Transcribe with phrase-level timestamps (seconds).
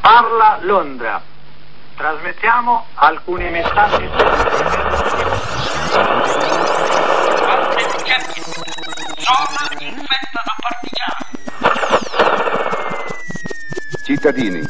[0.00, 1.22] Parla Londra.
[1.96, 4.08] Trasmettiamo alcuni messaggi.
[9.16, 11.32] Zona infetta da partigiani.
[14.04, 14.62] Cittadini,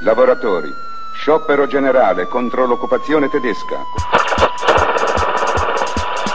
[0.00, 0.72] lavoratori,
[1.14, 3.76] sciopero generale contro l'occupazione tedesca.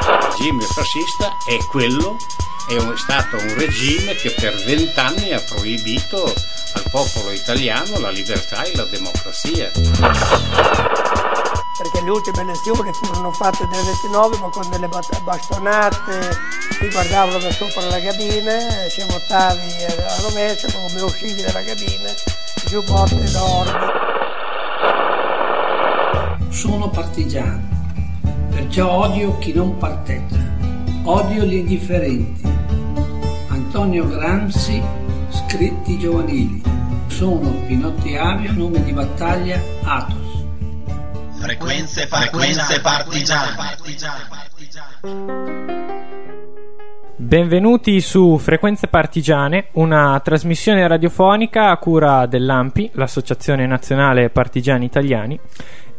[0.09, 2.17] Il regime fascista è quello,
[2.67, 6.23] è un- stato un regime che per vent'anni ha proibito
[6.75, 9.69] al popolo italiano la libertà e la democrazia.
[11.75, 16.37] perché le ultime elezioni furono fatte nel 29 ma con delle bastonate
[16.79, 18.57] ti guardavano da sopra la cabina
[18.89, 22.13] se votavi a rovescio come uscivi dalla cabina
[22.67, 23.71] giù botte d'oro
[26.49, 27.59] Sono partigiano,
[28.51, 30.42] perciò odio chi non parteggia,
[31.03, 32.41] odio gli indifferenti.
[33.49, 34.81] Antonio Gramsci,
[35.29, 36.61] scritti giovanili.
[37.07, 40.45] Sono Pinotti Avio, nome di battaglia Atos.
[41.39, 43.55] Frequenze, frequenze partigiane.
[47.15, 55.39] Benvenuti su Frequenze Partigiane, una trasmissione radiofonica a cura dell'AMPI, l'Associazione Nazionale Partigiani Italiani.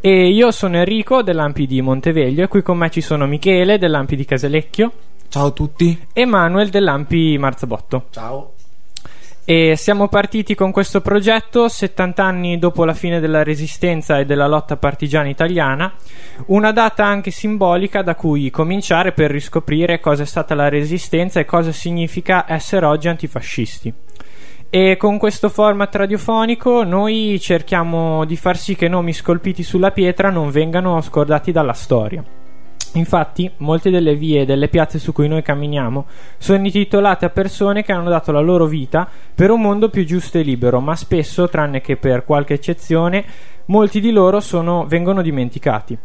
[0.01, 4.15] E io sono Enrico dell'AMPI di Monteveglio e qui con me ci sono Michele dell'AMPI
[4.15, 4.91] di Casalecchio
[5.29, 5.99] Ciao a tutti.
[6.13, 8.05] e Manuel dell'AMPI Marzabotto.
[8.11, 8.53] Ciao.
[9.47, 14.47] E siamo partiti con questo progetto 70 anni dopo la fine della resistenza e della
[14.47, 15.93] lotta partigiana italiana,
[16.47, 21.45] una data anche simbolica da cui cominciare per riscoprire cosa è stata la resistenza e
[21.45, 23.93] cosa significa essere oggi antifascisti.
[24.75, 30.29] E con questo format radiofonico noi cerchiamo di far sì che nomi scolpiti sulla pietra
[30.29, 32.21] non vengano scordati dalla storia.
[32.95, 36.05] Infatti, molte delle vie e delle piazze su cui noi camminiamo
[36.37, 40.39] sono intitolate a persone che hanno dato la loro vita per un mondo più giusto
[40.39, 43.23] e libero, ma spesso, tranne che per qualche eccezione,
[43.67, 45.97] molti di loro sono- vengono dimenticati.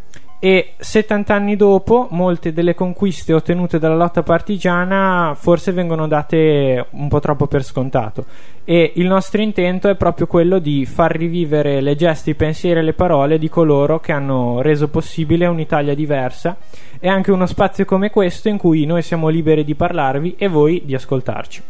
[0.42, 7.08] E 70 anni dopo, molte delle conquiste ottenute dalla lotta partigiana forse vengono date un
[7.08, 8.24] po' troppo per scontato.
[8.64, 12.82] E il nostro intento è proprio quello di far rivivere le gesti, i pensieri e
[12.82, 16.56] le parole di coloro che hanno reso possibile un'Italia diversa
[16.98, 20.80] e anche uno spazio come questo in cui noi siamo liberi di parlarvi e voi
[20.86, 21.62] di ascoltarci.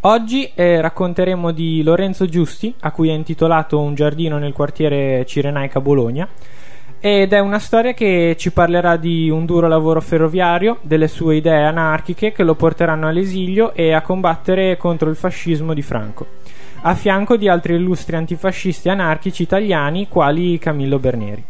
[0.00, 5.80] Oggi eh, racconteremo di Lorenzo Giusti, a cui è intitolato un giardino nel quartiere Cirenaica
[5.80, 6.28] Bologna.
[7.04, 11.64] Ed è una storia che ci parlerà di un duro lavoro ferroviario, delle sue idee
[11.64, 16.28] anarchiche che lo porteranno all'esilio e a combattere contro il fascismo di Franco,
[16.82, 21.44] a fianco di altri illustri antifascisti anarchici italiani quali Camillo Berneri.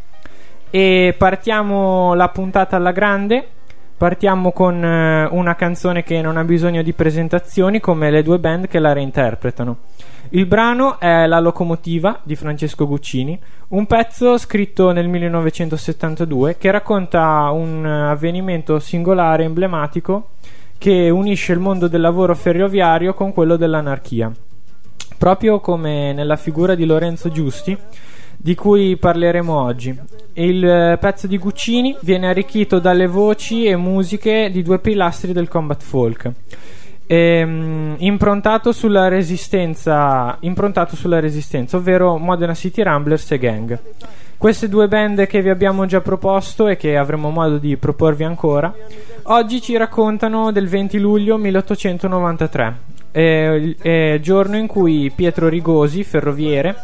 [0.70, 3.46] E partiamo la puntata alla grande.
[3.94, 8.68] Partiamo con eh, una canzone che non ha bisogno di presentazioni, come le due band
[8.68, 9.76] che la reinterpretano.
[10.34, 13.38] Il brano è La locomotiva di Francesco Guccini,
[13.68, 20.30] un pezzo scritto nel 1972 che racconta un avvenimento singolare emblematico
[20.78, 24.32] che unisce il mondo del lavoro ferroviario con quello dell'anarchia.
[25.18, 27.76] Proprio come nella figura di Lorenzo Giusti,
[28.34, 29.94] di cui parleremo oggi.
[30.32, 35.82] Il pezzo di Guccini viene arricchito dalle voci e musiche di due pilastri del combat
[35.82, 36.32] folk.
[37.06, 43.78] Ehm, improntato sulla resistenza, improntato sulla resistenza, ovvero Modena City Ramblers e Gang.
[44.38, 48.74] Queste due band che vi abbiamo già proposto e che avremo modo di proporvi ancora,
[49.24, 52.76] oggi ci raccontano del 20 luglio 1893,
[53.12, 56.74] eh, eh, giorno in cui Pietro Rigosi, ferroviere,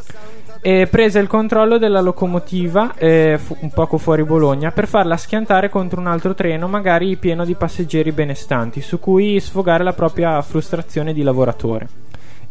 [0.60, 5.68] e prese il controllo della locomotiva eh, fu- un poco fuori Bologna per farla schiantare
[5.68, 11.12] contro un altro treno, magari pieno di passeggeri benestanti, su cui sfogare la propria frustrazione
[11.12, 11.88] di lavoratore.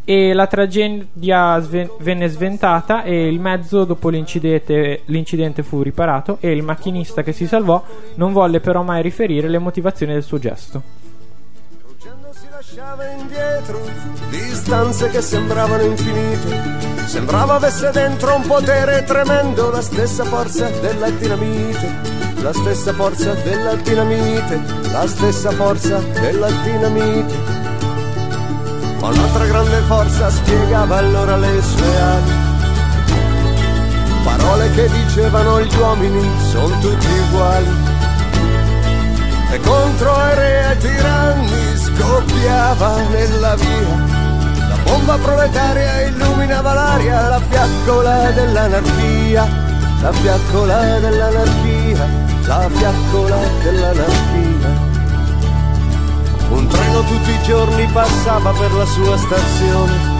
[0.06, 6.52] E la tragedia sve- venne sventata e il mezzo dopo l'incidente, l'incidente fu riparato e
[6.52, 7.84] il macchinista che si salvò
[8.16, 11.07] non volle però mai riferire le motivazioni del suo gesto.
[12.58, 13.80] Lasciava indietro
[14.32, 17.06] distanze che sembravano infinite.
[17.06, 21.94] Sembrava avesse dentro un potere tremendo, la stessa forza della dinamite,
[22.42, 24.60] la stessa forza della dinamite,
[24.92, 27.36] la stessa forza della dinamite.
[29.02, 32.32] Ma un'altra grande forza spiegava allora le sue ali.
[34.24, 37.87] Parole che dicevano gli uomini sono tutti uguali
[39.50, 44.16] e contro aerei e tiranni scoppiava nella via.
[44.70, 49.48] La bomba proletaria illuminava l'aria, la fiaccola dell'anarchia,
[50.02, 52.08] la fiaccola dell'anarchia,
[52.46, 54.86] la fiaccola dell'anarchia.
[56.50, 60.16] Un treno tutti i giorni passava per la sua stazione.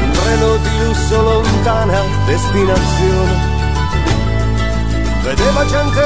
[0.00, 3.50] Un treno di lusso lontana destinazione.
[5.22, 6.00] Vedeva gente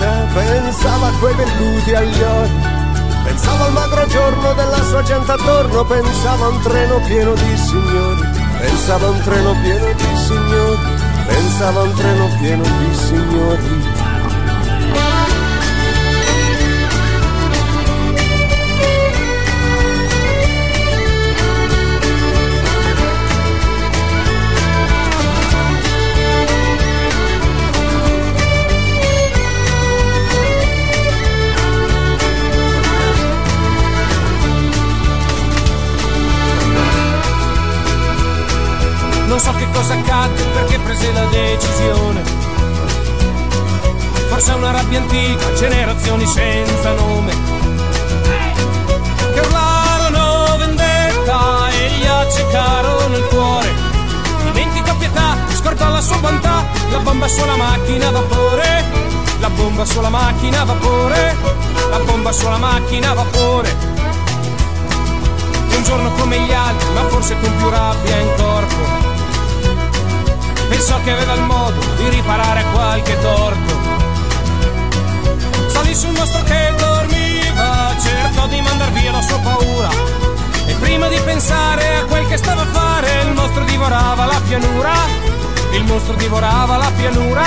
[0.00, 2.78] riverita, pensava a quei velluti agli occhi.
[3.24, 8.28] Pensava al magro giorno della sua gente attorno, pensava a un treno pieno di signori,
[8.58, 10.78] pensava a un treno pieno di signori,
[11.26, 13.99] pensava a un treno pieno di signori.
[39.30, 42.20] Non so che cosa accadde perché prese la decisione.
[44.28, 47.32] Forse una rabbia antica, generazioni senza nome.
[49.32, 53.72] Che urlarono vendetta e gli accecarono il cuore.
[54.46, 58.84] Dimentica pietà, scordò la sua bontà, la bomba sulla macchina a vapore.
[59.38, 61.36] La bomba sulla macchina a vapore.
[61.88, 63.76] La bomba sulla macchina a vapore.
[65.76, 68.39] Un giorno come gli altri, ma forse con più rabbia in corpo
[70.70, 73.78] pensò che aveva il modo di riparare qualche torto.
[75.66, 79.88] Salì sul mostro che dormiva, cercò di mandar via la sua paura.
[80.66, 84.92] E prima di pensare a quel che stava a fare, il mostro divorava la pianura.
[85.72, 87.44] Il mostro divorava la pianura.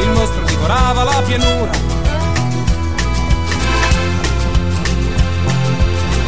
[0.00, 1.70] Il mostro divorava la pianura.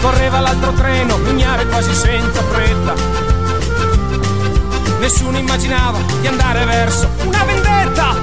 [0.02, 3.39] Correva l'altro treno, ignare quasi senza fretta
[5.00, 8.14] Nessuno immaginava di andare verso una vendetta.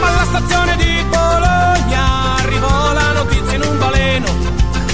[0.00, 4.26] Ma alla stazione di Bologna arrivò la notizia in un baleno.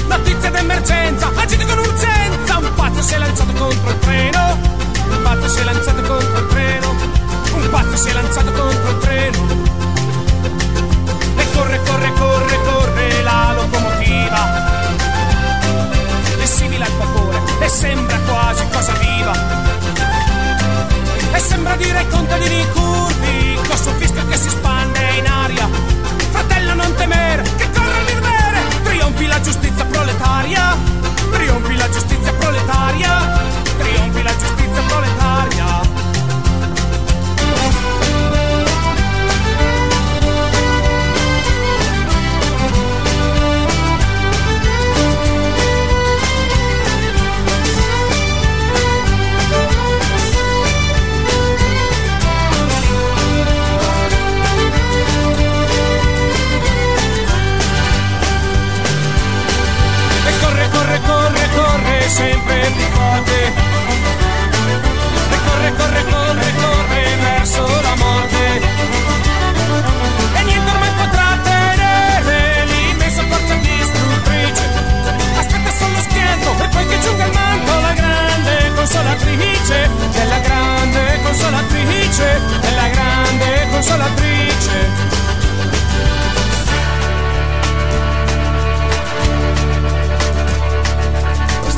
[0.08, 2.58] Notizia d'emergenza, agite con urgenza.
[2.58, 4.58] Un pazzo si è lanciato contro il treno.
[5.08, 6.94] Un pazzo si è lanciato contro il treno.
[7.54, 9.38] Un pazzo si è lanciato contro il treno.
[11.36, 14.70] E corre, corre, corre, corre la locomotiva.
[16.38, 19.61] È simile al vapore e sembra quasi cosa viva
[21.32, 25.68] e sembra dire contadini curvi suo fischio che si spande in aria.
[26.30, 30.76] Fratello non temere che corre il trionfi la giustizia proletaria.
[31.32, 33.42] Trionfi la giustizia proletaria.
[33.78, 35.91] Trionfi la giustizia proletaria
[65.76, 68.60] corre, corre, corre, verso la morte.
[70.34, 74.64] E niente ormai potrà tenere l'immensa forza distruttrice.
[75.38, 79.90] Aspetta solo schianto e poi che giunga il manto la grande consolatrice.
[80.12, 85.20] Della grande consolatrice, della grande consolatrice.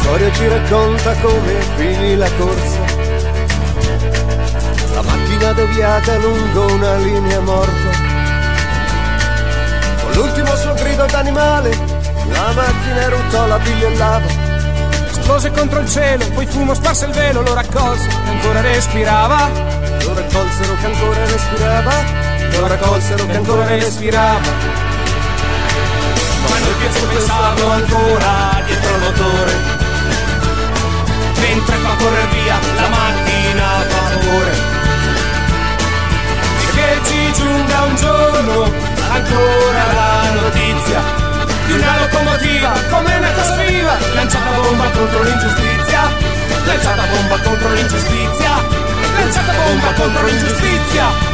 [0.04, 2.84] storia ci racconta come finì la corsa.
[5.45, 7.91] Macchina deviata lungo una linea morta.
[10.01, 11.69] Con l'ultimo suo grido d'animale,
[12.31, 14.27] la macchina eruttò la biglia e lava.
[15.11, 19.51] Esplose contro il cielo, poi fumo sparse il velo, lo raccolse e ancora respirava.
[20.01, 21.93] Lo raccolsero che ancora respirava.
[22.51, 24.51] Lo raccolsero che ancora respirava.
[26.49, 29.83] Ma noi piace pensavo ancora dietro il motore
[31.37, 34.74] mentre fa correre via la macchina a.
[36.85, 38.62] Che ci giunga un giorno
[39.11, 41.00] ancora la notizia
[41.64, 46.00] di una locomotiva come una cosa viva, lanciata bomba contro l'ingiustizia,
[46.67, 48.50] lanciata bomba contro l'ingiustizia,
[49.17, 51.34] lanciata bomba contro l'ingiustizia.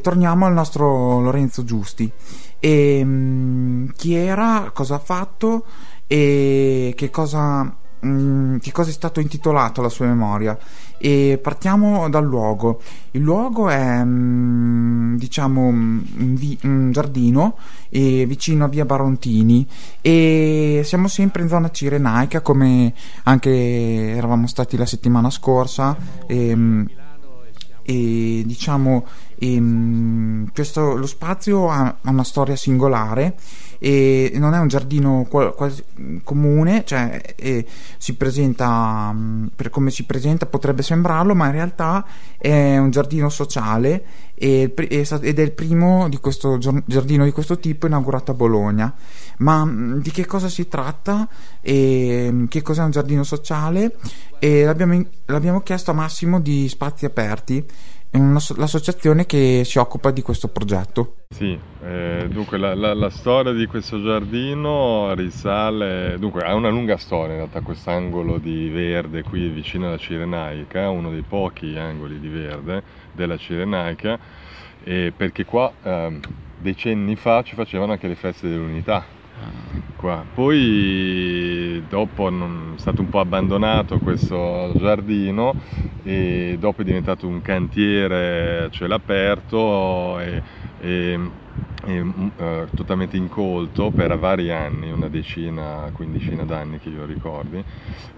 [0.00, 2.10] torniamo al nostro Lorenzo Giusti.
[2.58, 5.66] E, mm, chi era, cosa ha fatto
[6.06, 10.56] e che cosa, mm, che cosa è stato intitolato alla sua memoria.
[10.98, 12.80] E partiamo dal luogo.
[13.12, 16.02] Il luogo è mm, diciamo un,
[16.34, 17.56] vi- un giardino
[17.90, 19.66] eh, vicino a via Barontini
[20.00, 22.92] e siamo sempre in zona cirenaica come
[23.24, 25.96] anche eravamo stati la settimana scorsa.
[26.26, 26.86] E,
[27.86, 29.04] e diciamo
[29.38, 33.36] ehm, questo, lo spazio ha, ha una storia singolare
[33.84, 35.84] e non è un giardino quasi
[36.22, 37.20] comune, cioè
[37.98, 42.02] si presenta mm, per come si presenta potrebbe sembrarlo, ma in realtà
[42.38, 44.02] è un giardino sociale
[44.36, 48.90] ed è il primo di questo giardino di questo tipo inaugurato a Bologna.
[49.38, 51.28] Ma mm, di che cosa si tratta?
[51.60, 53.96] E mm, che cos'è un giardino sociale?
[54.38, 57.62] E l'abbiamo, l'abbiamo chiesto a Massimo di Spazi Aperti
[58.16, 61.16] l'associazione che si occupa di questo progetto.
[61.28, 66.96] Sì, eh, dunque la, la, la, storia di questo giardino risale, dunque ha una lunga
[66.96, 72.20] storia in realtà questo angolo di verde qui vicino alla Cirenaica, uno dei pochi angoli
[72.20, 74.18] di verde della Cirenaica,
[74.84, 76.20] eh, perché qua eh,
[76.58, 79.22] decenni fa ci facevano anche le feste dell'unità
[79.96, 80.24] Qua.
[80.34, 85.54] Poi dopo è stato un po' abbandonato questo giardino
[86.02, 90.42] e dopo è diventato un cantiere a cielo aperto e,
[90.80, 91.18] e,
[91.86, 97.64] e uh, totalmente incolto per vari anni, una decina, quindicina d'anni che io ricordi.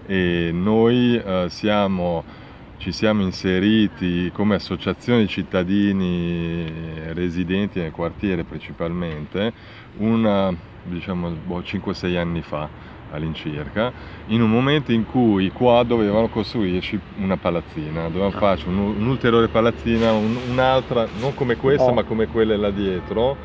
[0.05, 2.45] E noi uh, siamo
[2.79, 6.65] ci siamo inseriti come associazione di cittadini
[7.13, 9.51] residenti nel quartiere principalmente
[9.97, 10.53] una
[10.87, 12.69] diciamo 5-6 anni fa
[13.11, 13.91] all'incirca,
[14.27, 18.39] in un momento in cui qua dovevano costruirci una palazzina, dovevano ah.
[18.39, 21.93] farci un, un'ulteriore palazzina, un, un'altra, non come questa oh.
[21.93, 23.37] ma come quelle là dietro,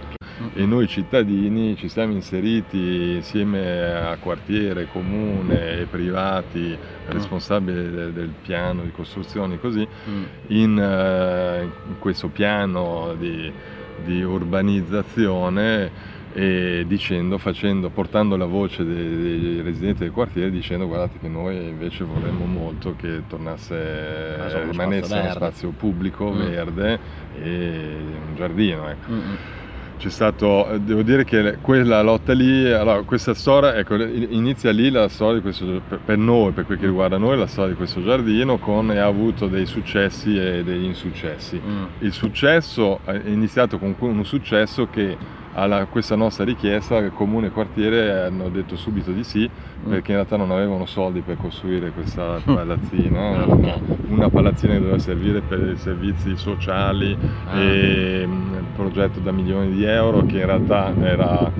[0.43, 0.47] mm.
[0.55, 7.11] e noi cittadini ci siamo inseriti insieme a quartiere, comune e privati mm.
[7.11, 10.23] responsabili del, del piano di costruzione così, mm.
[10.49, 13.53] in, uh, in, questo piano di,
[14.05, 21.19] di urbanizzazione e dicendo, facendo, portando la voce dei, dei, residenti del quartiere dicendo guardate
[21.19, 26.39] che noi invece vorremmo molto che tornasse, ah, rimanesse uno spazio pubblico, mm.
[26.39, 26.99] verde
[27.41, 27.97] e
[28.29, 28.89] un giardino.
[28.89, 29.11] Ecco.
[29.11, 29.35] Mm-hmm
[30.03, 35.09] c'è stato, devo dire che quella lotta lì, allora questa storia, ecco, inizia lì la
[35.09, 38.59] storia di questo, per noi, per quel che riguarda noi, la storia di questo giardino
[38.59, 41.61] con, e ha avuto dei successi e degli insuccessi.
[41.65, 41.85] Mm.
[42.01, 45.17] Il successo è iniziato con un successo che
[45.55, 49.91] a questa nostra richiesta il comune e il quartiere hanno detto subito di sì mm.
[49.91, 53.79] perché in realtà non avevano soldi per costruire questa palazzina, una,
[54.09, 57.17] una palazzina che doveva servire per i servizi sociali
[57.47, 57.61] ah.
[57.61, 61.51] e un mm, progetto da milioni di euro che in realtà era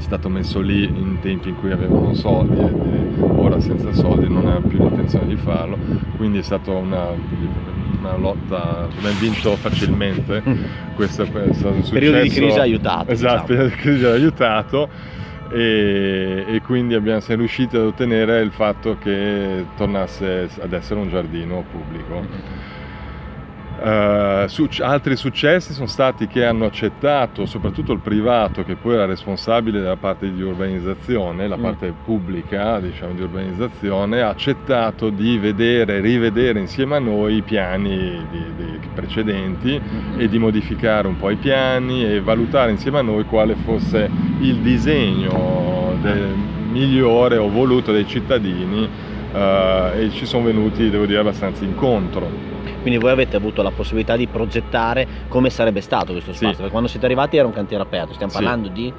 [0.00, 4.66] stato messo lì in tempi in cui avevano soldi e ora senza soldi non hanno
[4.66, 5.76] più l'intenzione di farlo,
[6.16, 10.42] quindi è stata una una lotta, abbiamo vinto facilmente.
[10.46, 10.64] Mm.
[10.94, 11.92] Questo è stato un successo.
[11.92, 13.10] Periodo di crisi ha aiutato.
[13.10, 13.46] Esatto, diciamo.
[13.46, 14.88] periodo di crisi ha aiutato
[15.50, 21.08] e, e quindi abbiamo, siamo riusciti ad ottenere il fatto che tornasse ad essere un
[21.08, 22.26] giardino pubblico.
[23.80, 24.48] Uh,
[24.80, 29.96] altri successi sono stati che hanno accettato, soprattutto il privato, che poi era responsabile della
[29.96, 31.62] parte di urbanizzazione, la mm.
[31.62, 38.26] parte pubblica diciamo, di urbanizzazione, ha accettato di vedere, rivedere insieme a noi i piani
[38.30, 39.80] di, di precedenti
[40.16, 44.56] e di modificare un po' i piani e valutare insieme a noi quale fosse il
[44.56, 51.64] disegno del, migliore o voluto dai cittadini uh, e ci sono venuti, devo dire, abbastanza
[51.64, 56.56] incontro quindi voi avete avuto la possibilità di progettare come sarebbe stato questo spazio, sì.
[56.56, 58.38] perché quando siete arrivati era un cantiere aperto, stiamo sì.
[58.38, 58.92] parlando di...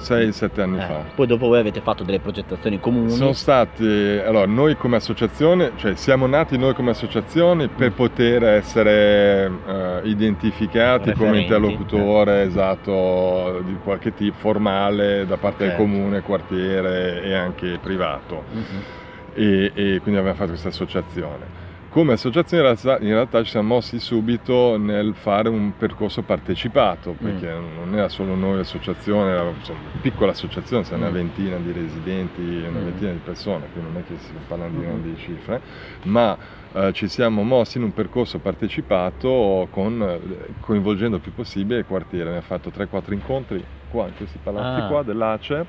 [0.00, 1.04] 6-7 anni eh, fa.
[1.14, 3.10] Poi dopo voi avete fatto delle progettazioni comuni.
[3.10, 7.94] Sono stati, allora noi come associazione, cioè siamo nati noi come associazione per mm.
[7.94, 11.18] poter essere uh, identificati Referenti.
[11.18, 12.46] come interlocutore eh.
[12.46, 15.82] esatto di qualche tipo formale da parte certo.
[15.82, 18.44] del comune, quartiere e anche privato.
[18.54, 18.99] Mm-hmm.
[19.40, 21.68] E, e quindi abbiamo fatto questa associazione.
[21.88, 27.74] Come associazione in realtà, ci siamo mossi subito nel fare un percorso partecipato, perché mm.
[27.74, 31.00] non era solo noi l'associazione, era insomma, una piccola associazione, c'era mm.
[31.00, 32.84] una ventina di residenti, una mm.
[32.84, 35.60] ventina di persone, quindi non è che si parla di grandi cifre,
[36.02, 36.36] ma
[36.72, 41.86] eh, ci siamo mossi in un percorso partecipato con, eh, coinvolgendo il più possibile il
[41.86, 44.86] quartiere, ha fatto 3-4 incontri qua in questi palazzi ah.
[44.86, 45.66] qua dell'Acer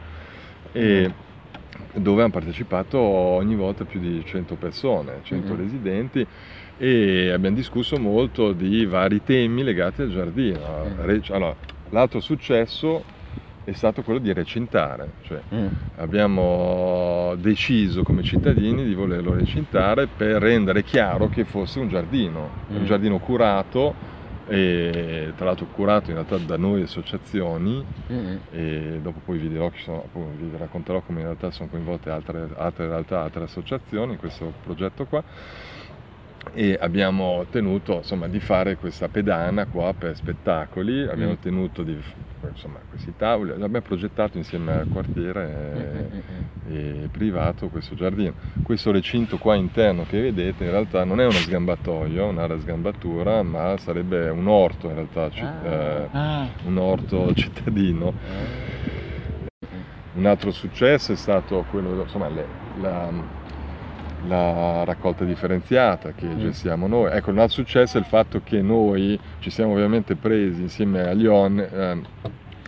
[0.72, 1.30] e mm
[1.94, 5.60] dove hanno partecipato ogni volta più di 100 persone, 100 Mhm.
[5.60, 6.28] residenti
[6.78, 10.86] e abbiamo discusso molto di vari temi legati al giardino.
[10.90, 11.00] Mm.
[11.06, 11.56] Re- Allora,
[11.90, 13.06] l'altro successo
[13.64, 15.68] è stato quello di recintare, cioè Mm.
[15.96, 22.82] abbiamo deciso come cittadini di volerlo recintare per rendere chiaro che fosse un giardino, un
[22.82, 22.86] Mm.
[22.86, 23.96] giardino curato
[24.52, 28.36] e tra l'altro curato in realtà da noi associazioni Mm.
[28.52, 32.50] e dopo poi vi dirò sono, appunto, vi racconterò come in realtà sono coinvolte altre,
[32.58, 35.24] altre realtà, altre associazioni in questo progetto qua
[36.54, 41.42] e abbiamo tenuto insomma, di fare questa pedana qua per spettacoli, abbiamo Mm.
[41.42, 41.98] tenuto di
[42.50, 46.10] insomma, questi tavoli, abbiamo progettato insieme al Mm, quartiere
[46.66, 48.34] eh, e privato questo giardino.
[48.64, 53.78] Questo recinto qua interno che vedete in realtà non è uno sgambatoio, un'area sgambatura, ma
[53.78, 56.48] sarebbe un orto in realtà, ci- eh, Ah.
[56.66, 58.14] un orto cittadino.
[60.14, 62.48] Un altro successo è stato quello, insomma, le-
[62.80, 63.10] la,
[64.24, 66.40] la raccolta differenziata che Mm.
[66.40, 67.12] gestiamo noi.
[67.12, 71.26] Ecco, un altro successo è il fatto che noi ci siamo ovviamente presi insieme agli,
[71.26, 72.04] on- ehm,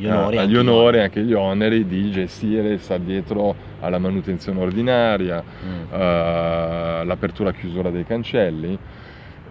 [0.02, 4.60] onori, eh, anche agli gli onori anche gli oneri di gestire, sta dietro alla manutenzione
[4.60, 5.84] ordinaria, Mm.
[5.92, 8.78] eh, l'apertura e chiusura dei cancelli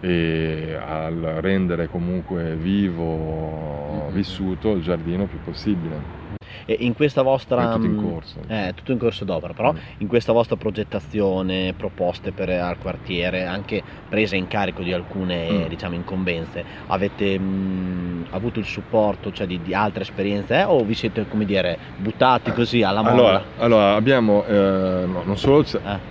[0.01, 4.13] e al rendere comunque vivo, Mm.
[4.15, 6.21] vissuto il giardino più possibile.
[6.67, 7.71] In questa vostra...
[7.71, 8.37] È tutto in mm, corso.
[8.47, 9.77] Eh, tutto in corso d'opera, però Mm.
[9.99, 15.67] in questa vostra progettazione, proposte per al quartiere, anche presa in carico di alcune Mm.
[15.69, 20.95] diciamo, incombenze, avete mm, avuto il supporto cioè, di, di altre esperienze eh, o vi
[20.95, 23.13] siete, come dire, buttati così alla molla?
[23.13, 26.11] Allora, allora, abbiamo eh, no, non solo ci, Eh.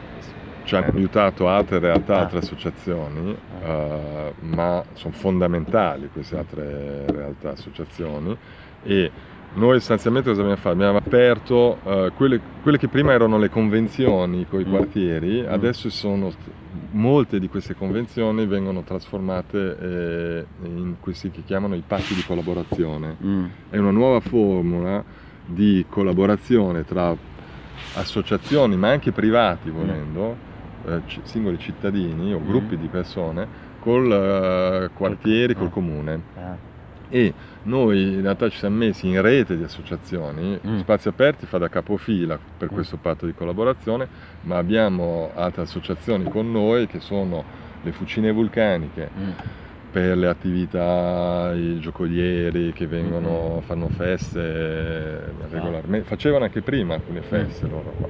[0.63, 2.19] ci hanno aiutato altre realtà, Ah.
[2.21, 8.35] altre associazioni, eh, ma sono fondamentali queste altre realtà, associazioni
[8.83, 9.11] e
[9.53, 10.75] noi sostanzialmente cosa abbiamo fatto?
[10.75, 14.69] Abbiamo aperto eh, quelle, quelle che prima erano le convenzioni con i Mm.
[14.69, 16.31] quartieri, adesso sono
[16.91, 23.17] molte di queste convenzioni vengono trasformate eh, in questi che chiamano i patti di collaborazione.
[23.23, 23.45] Mm.
[23.69, 25.03] È una nuova formula
[25.45, 27.13] di collaborazione tra
[27.95, 30.37] associazioni, ma anche privati volendo,
[30.87, 32.47] eh, ci- singoli cittadini o Mm.
[32.47, 33.47] gruppi di persone,
[33.79, 36.21] col eh, quartieri, col comune.
[36.37, 36.70] Eh.
[37.11, 40.79] E noi in realtà ci siamo messi in rete di associazioni, Mm.
[40.79, 42.73] Spazi Aperti fa da capofila per Mm.
[42.73, 44.07] questo patto di collaborazione,
[44.43, 47.43] ma abbiamo altre associazioni con noi che sono
[47.83, 49.29] le Fucine Vulcaniche, Mm.
[49.91, 53.59] per le attività, i giocolieri che vengono, Mm-hmm.
[53.65, 57.69] fanno feste regolarmente, facevano anche prima alcune feste Mm.
[57.69, 58.07] loro qua.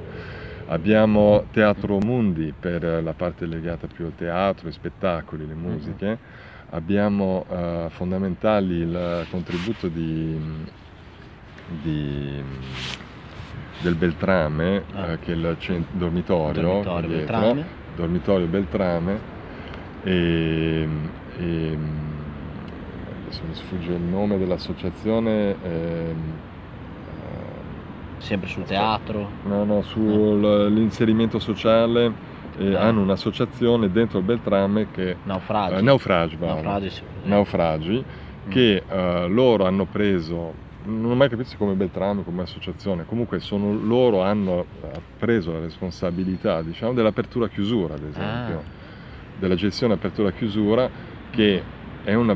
[0.66, 6.18] Abbiamo Teatro Mundi per la parte legata più al teatro, ai spettacoli, le musiche.
[6.74, 10.38] Abbiamo eh, fondamentali il contributo di,
[11.82, 12.42] di-
[13.82, 15.12] del Beltrame, Ah.
[15.12, 17.66] eh, che è il cent- dormitorio, Dormitorio dietro, Beltrame.
[17.94, 19.20] dormitorio Beltrame
[20.02, 20.88] e,
[21.36, 21.78] e
[23.20, 26.16] adesso mi sfugge il nome dell'associazione ehm,
[28.16, 28.80] Sempre sul Aspetta.
[28.80, 29.30] teatro?
[29.42, 35.74] no no sull'inserimento sociale eh, hanno un'associazione dentro il Beltrame che Naufragi?
[35.74, 36.36] eh, naufragi.
[36.38, 37.02] Naufragi, sì.
[37.24, 38.04] Naufragi,
[38.48, 43.38] che eh, loro hanno preso non ho mai capito se come Beltrame come associazione comunque
[43.38, 48.80] sono, loro hanno eh, preso la responsabilità diciamo dell'apertura chiusura ad esempio Ah.
[49.36, 50.90] della gestione apertura chiusura
[51.30, 51.62] che
[52.02, 52.34] è una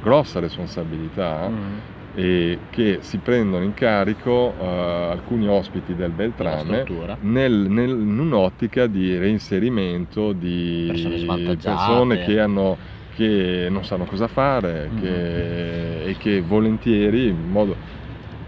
[0.00, 1.76] grossa responsabilità Mm.
[2.14, 4.64] E che si prendono in carico eh,
[5.12, 6.84] alcuni ospiti del Beltrame
[7.20, 14.28] nel- nel- in un'ottica di reinserimento di Persone persone che, hanno, che non sanno cosa
[14.28, 14.96] fare Mm.
[14.96, 17.78] che- e che volentieri, in modo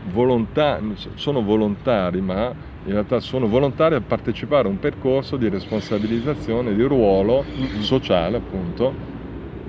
[0.01, 0.81] volonta-
[1.15, 6.83] sono volontari, ma in realtà sono volontari a partecipare a un percorso di responsabilizzazione di
[6.83, 7.81] ruolo Mm-hmm.
[7.81, 8.99] sociale, appunto,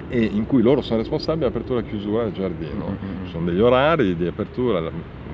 [0.08, 2.90] e in cui loro sono responsabili dell'apertura e chiusura del giardino.
[2.90, 3.30] Mm-hmm.
[3.32, 4.82] Sono degli orari di apertura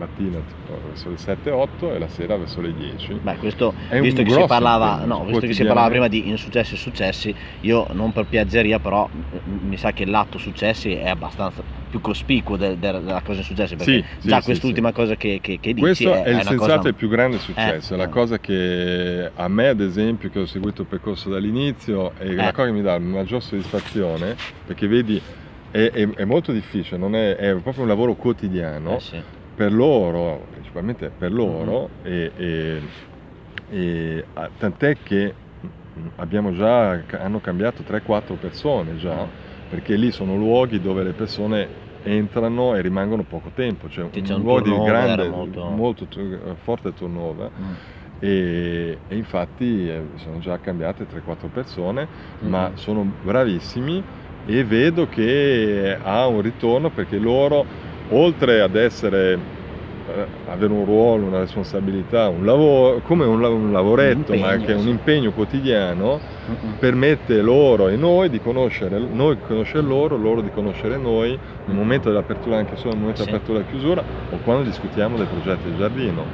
[0.02, 3.18] mattina tipo, verso le 7-8 e la sera verso le 10.
[3.22, 6.78] Beh, questo, visto che si parlava, no, visto che si parlava prima di insuccessi e
[6.78, 9.08] successi, io non per piaggeria, però
[9.44, 13.76] mi sa che il lato successi è abbastanza più cospicuo del- del- della cosa insuccessi,
[13.76, 16.44] perché Sì, sì, già sì, quest'ultima cosa che, che, che dici Questo è, è, il
[16.44, 16.88] sensato cosa...
[16.88, 18.10] il più grande successo, Eh, è la eh.
[18.10, 22.52] cosa che a me ad esempio che ho seguito il percorso dall'inizio è la Eh.
[22.54, 25.22] cosa che mi dà maggior soddisfazione perché vedi
[25.70, 29.24] è, è- è molto difficile, non è, è proprio un lavoro quotidiano Eh sì.
[29.62, 32.02] Per loro, principalmente per loro Mm-hmm.
[32.02, 32.94] e, e-
[33.68, 35.36] e, tant'è che
[36.00, 39.32] mm, abbiamo già, hanno cambiato 3-4 persone già
[39.68, 44.32] perché lì sono luoghi dove le persone entrano e rimangono poco tempo, cioè Che un
[44.34, 47.82] un luogo di grande, molto- molto tu- forte turnover Mm.
[48.18, 52.76] e, e infatti eh, sono già cambiate 3-4 persone, ma Mhm.
[52.76, 54.06] sono bravissimi
[54.44, 57.68] e vedo che ha un ritorno perché loro,
[58.14, 59.46] oltre ad essere
[60.06, 64.72] eh, avere un ruolo, una responsabilità, un lavoro, come un, un lavoretto, Un ma impegno,
[64.72, 64.90] anche un sì.
[64.90, 66.76] impegno quotidiano, Mm-mm.
[66.78, 71.76] permette loro e noi di conoscere, noi di conoscere loro, loro di conoscere noi nel
[71.76, 73.30] momento dell'apertura, anche solo nel momento Sì.
[73.30, 76.32] dell'apertura e chiusura, o quando discutiamo dei progetti del giardino.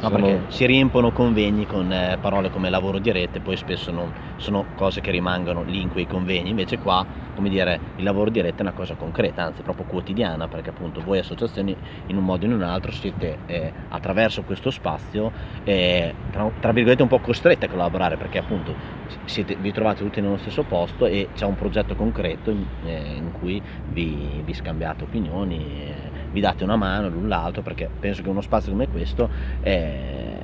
[0.00, 3.90] No, Sono- perché si riempono convegni con eh, parole come lavoro di rete, poi spesso
[3.90, 8.30] non, sono cose che rimangono lì in quei convegni, invece qua, come dire, il lavoro
[8.30, 12.24] di rete è una cosa concreta, anzi proprio quotidiana, perché appunto voi associazioni in un
[12.24, 15.32] modo o in un altro siete eh, attraverso questo spazio
[15.64, 18.76] eh, tra, tra virgolette un po' costrette a collaborare, perché appunto
[19.24, 23.30] siete- vi trovate tutti nello stesso posto e c'è un progetto concreto in, eh, in
[23.30, 28.28] cui vi, vi scambiate opinioni, eh, vi date una mano l'un l'altro, perché penso che
[28.28, 30.40] uno spazio come questo eh,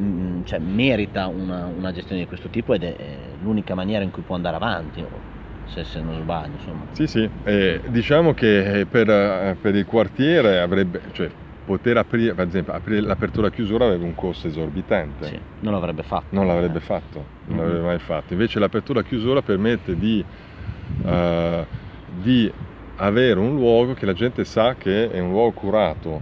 [0.00, 4.10] mm, cioè, merita una, una gestione di questo tipo ed è eh, l'unica maniera in
[4.10, 5.06] cui può andare avanti,
[5.64, 6.52] se, se non sbaglio.
[6.54, 6.86] Insomma.
[6.92, 11.30] Sì, sì, eh, diciamo che eh, per, eh, per il quartiere avrebbe, cioè
[11.64, 15.26] poter aprire, per esempio, aprire l'apertura chiusura avrebbe un costo esorbitante.
[15.26, 16.26] Sì, non l'avrebbe fatto.
[16.30, 17.62] Non l'avrebbe fatto, non Mhm.
[17.64, 18.32] l'avrebbe mai fatto.
[18.32, 20.24] Invece l'apertura chiusura permette di,
[21.04, 21.68] eh,
[22.06, 22.52] di
[22.96, 26.20] avere un luogo che la gente sa che è un luogo curato.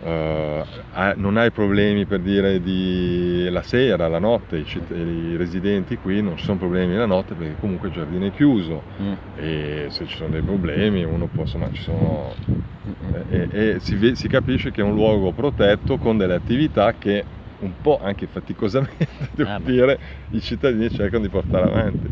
[0.00, 5.36] Eh, ha- non hai problemi per dire di la sera, la notte, i, citt- i
[5.36, 9.14] residenti qui non ci sono problemi la notte perché comunque il giardino è chiuso Mm.
[9.32, 12.38] e se ci sono dei problemi uno può insomma ci sono
[12.86, 13.24] Mm-mm.
[13.26, 17.26] e, e si, ve- si capisce che è un luogo protetto con delle attività che
[17.58, 19.98] un po' anche faticosamente devo Ah, dire
[20.30, 22.08] i cittadini cercano di portare avanti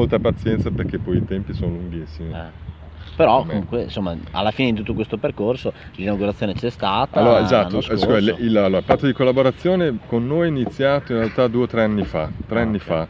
[0.00, 2.68] molta pazienza perché poi i tempi sono lunghissimi Eh.
[3.16, 7.20] Però comunque insomma alla fine di tutto questo percorso l'inaugurazione c'è stata.
[7.20, 11.12] Allora, esatto, eh, scusa, il, il- allora, il patto di collaborazione con noi è iniziato
[11.12, 12.30] in realtà due o tre anni fa.
[12.46, 13.06] Tre anni fa.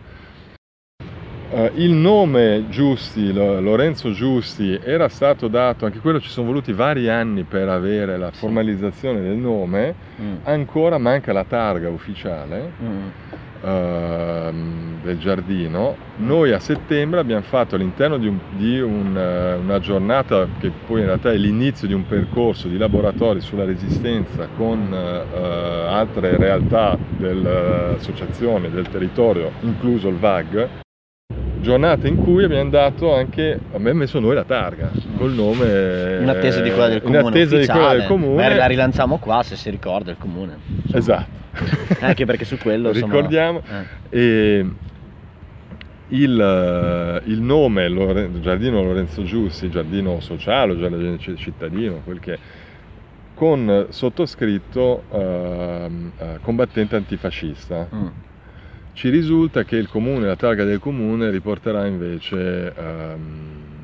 [1.53, 6.73] Eh, il nome Giusti, Lo- Lorenzo Giusti, era stato dato, anche quello ci sono voluti
[6.73, 10.35] vari anni per avere la formalizzazione del nome, Mm.
[10.45, 13.07] ancora manca la targa ufficiale Mm.
[13.63, 15.97] Ehm, del giardino.
[16.17, 21.01] Noi a settembre abbiamo fatto all'interno di, un- di un, eh, una giornata che poi
[21.01, 25.39] in realtà è l'inizio di un percorso di laboratori sulla resistenza con eh,
[25.89, 30.69] altre realtà dell'associazione del territorio, incluso il VAG.
[31.61, 36.61] Giornata in cui abbiamo dato anche, abbiamo messo noi la targa col nome In attesa
[36.63, 37.29] di quella del in comune.
[37.29, 38.57] attesa di quella del comune.
[38.57, 40.57] La rilanciamo qua se si ricorda il comune.
[40.93, 41.39] Esatto.
[42.01, 43.63] Anche perché su quello insomma, ricordiamo
[44.11, 44.19] eh.
[44.19, 44.67] e
[46.09, 52.33] il, eh, il nome Lore- Giardino Lorenzo Giussi, giardino sociale, giardino ci- cittadino, quel che
[52.35, 52.39] è,
[53.35, 57.87] con sottoscritto ehm, eh, combattente antifascista.
[57.95, 58.07] Mm.
[59.01, 63.80] Ci risulta che il comune, la targa del comune riporterà invece ehm,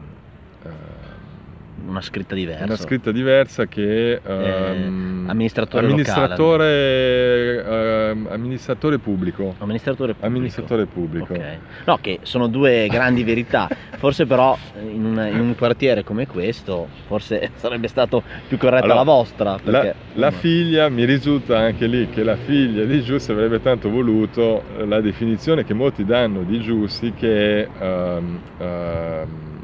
[1.87, 2.65] una scritta diversa.
[2.65, 9.55] una scritta diversa che ehm, amministratore amministratore, ehm, amministratore pubblico.
[9.59, 10.27] Amministratore pubblico.
[10.27, 11.33] Amministratore pubblico.
[11.33, 11.59] Ok.
[11.85, 13.69] No, che sono due grandi verità.
[13.97, 18.85] Forse però eh, in un, in un quartiere come questo, forse sarebbe stato più corretta
[18.85, 19.51] Allora, la vostra.
[19.63, 23.61] La, Perché, la insomma, figlia, mi risulta anche lì che la figlia di Giussi avrebbe
[23.61, 29.55] tanto voluto eh, la definizione che molti danno di Giussi che ehm, ehm,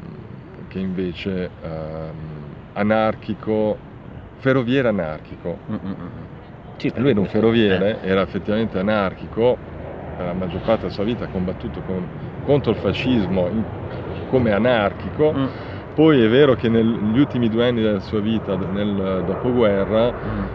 [0.73, 3.77] che invece ehm, anarchico,
[4.37, 5.61] ferroviere anarchico.
[5.71, 6.23] mm, mm, mm.
[6.77, 9.59] Sì, Lui era un ferroviere, era effettivamente anarchico,
[10.15, 12.09] per la maggior parte della sua vita ha combattuto con-
[12.41, 13.63] contro il fascismo in-
[14.25, 15.31] come anarchico.
[15.37, 15.45] Mm,
[15.93, 20.45] Poi è vero che negli ultimi due anni della sua vita, nel dopoguerra, mm.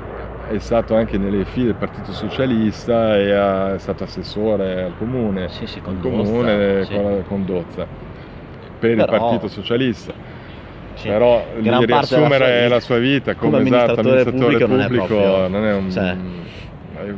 [0.47, 5.49] è stato anche nelle file del Partito Socialista e ha- è stato assessore al comune,
[5.49, 6.95] Sì, sì, con comune Dozza, sì.
[6.95, 7.89] con, con Dozza
[8.79, 10.13] per il Però- Partito Socialista.
[10.95, 11.07] Sì.
[11.09, 15.07] Però Gran riassumere la sua vita come come, esatto, amministratore amministratore pubblico non è pubblico
[15.07, 15.91] proprio- non è un...
[15.93, 16.17] cioè,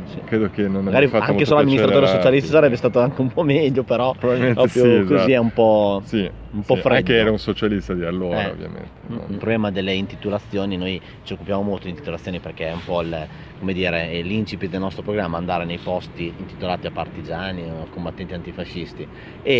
[0.05, 0.21] sì.
[0.25, 4.13] Credo che non Magari anche solo amministratore socialista sarebbe stato anche un po' meglio, però
[4.13, 5.31] Probabilmente proprio sì, così esatto.
[5.31, 6.97] è un po', Sì, un po' sì, freddo.
[6.97, 8.89] Anche era un socialista di allora, Eh, ovviamente.
[9.09, 9.25] Mm, no?
[9.29, 13.27] Il problema delle intitolazioni, noi ci occupiamo molto di intitolazioni perché è un po' il,
[13.57, 19.07] come dire, l'incipit del nostro programma, andare nei posti intitolati a partigiani o combattenti antifascisti
[19.41, 19.53] e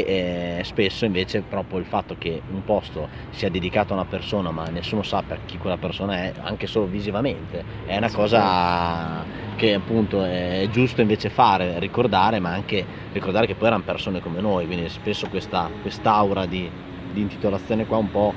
[0.60, 4.66] eh, spesso invece proprio il fatto che un posto sia dedicato a una persona ma
[4.70, 9.26] nessuno sa per chi quella persona è, anche solo visivamente, è una cosa
[9.56, 14.42] che appunto è giusto invece fare, ricordare, ma anche ricordare che poi erano persone come
[14.42, 16.70] noi, quindi spesso questa, quest'aura di,
[17.12, 18.34] di intitolazione qua un po'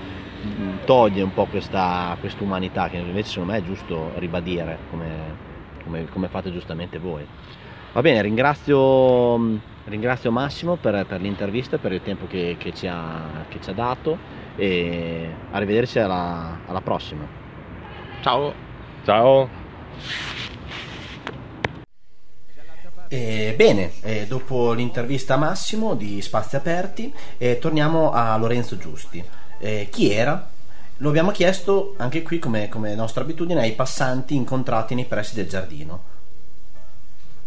[0.84, 5.08] toglie un po' questa umanità che invece secondo me è giusto ribadire come,
[5.82, 7.24] come, come fate giustamente voi.
[7.92, 13.44] Va bene, ringrazio, ringrazio Massimo per, per l'intervista, per il tempo che, che, ci ha,
[13.48, 14.18] che, ci ha, dato
[14.56, 17.24] e arrivederci alla, alla prossima.
[18.20, 18.52] Ciao.
[19.04, 19.48] Ciao.
[23.14, 29.24] E bene, eh, dopo l'intervista a Massimo di Spazi Aperti, eh, torniamo a Lorenzo Giusti.
[29.60, 30.50] Eh, chi era?
[30.96, 35.48] Lo abbiamo chiesto anche qui, come, come nostra abitudine, ai passanti incontrati nei pressi del
[35.48, 36.02] giardino.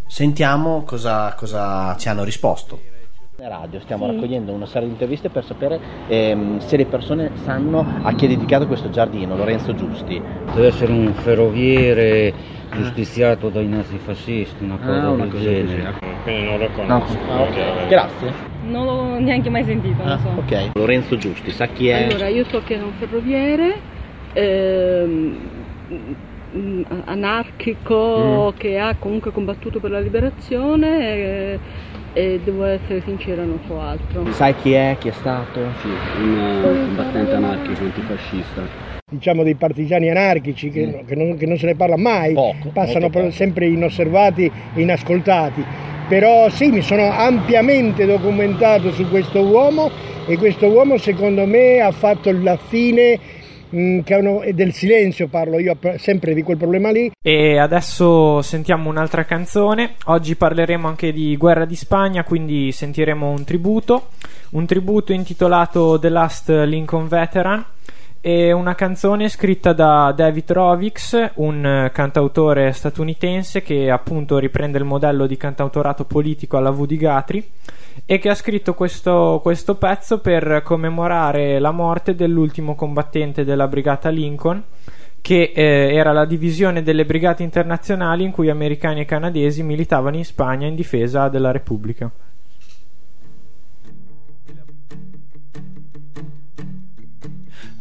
[0.07, 2.79] Sentiamo cosa, cosa ci hanno risposto.
[3.39, 4.13] Radio, stiamo sì.
[4.13, 8.27] raccogliendo una serie di interviste per sapere ehm, se le persone sanno a chi è
[8.27, 10.19] dedicato questo giardino, Lorenzo Giusti.
[10.55, 12.33] Deve essere un ferroviere
[12.73, 15.93] giustiziato dai nazifascisti, una cosa ah, del genere.
[16.23, 17.13] Quindi non lo conosco.
[17.13, 17.31] No.
[17.31, 17.87] Ah, okay.
[17.87, 18.33] Grazie.
[18.63, 20.29] Non l'ho neanche mai sentito, ah, so.
[20.29, 22.05] Ok, Lorenzo Giusti, sa chi è?
[22.05, 23.75] Allora, io so che è un ferroviere.
[24.33, 25.37] Ehm,
[27.05, 28.57] anarchico mm.
[28.57, 31.59] che ha comunque combattuto per la liberazione e,
[32.17, 34.31] e, devo essere sincera non so altro.
[34.31, 34.95] Sai chi è?
[34.99, 35.59] Chi è stato?
[35.81, 35.87] Sì,
[36.19, 41.05] un combattente anarchico antifascista diciamo dei partigiani anarchici che, mm.
[41.05, 43.31] che, non, che non, se ne parla mai, poco, passano poco.
[43.31, 45.63] sempre inosservati e inascoltati.
[46.09, 49.89] Però sì, mi sono ampiamente documentato su questo uomo
[50.25, 53.17] e questo uomo secondo me ha fatto la fine
[53.69, 57.11] del silenzio parlo io sempre di quel problema lì.
[57.21, 59.95] E adesso sentiamo un'altra canzone.
[60.05, 64.09] Oggi parleremo anche di guerra di Spagna, quindi sentiremo un tributo,
[64.51, 67.65] un tributo intitolato The Last Lincoln Veteran
[68.27, 75.27] è una canzone scritta da David Rovix, un cantautore statunitense che appunto riprende il modello
[75.27, 77.45] di cantautorato politico alla Woody Guthrie
[78.05, 84.09] e che ha scritto questo, questo pezzo per commemorare la morte dell'ultimo combattente della brigata
[84.09, 84.61] Lincoln
[85.21, 90.25] che eh, era la divisione delle brigate internazionali in cui americani e canadesi militavano in
[90.25, 92.11] Spagna in difesa della Repubblica.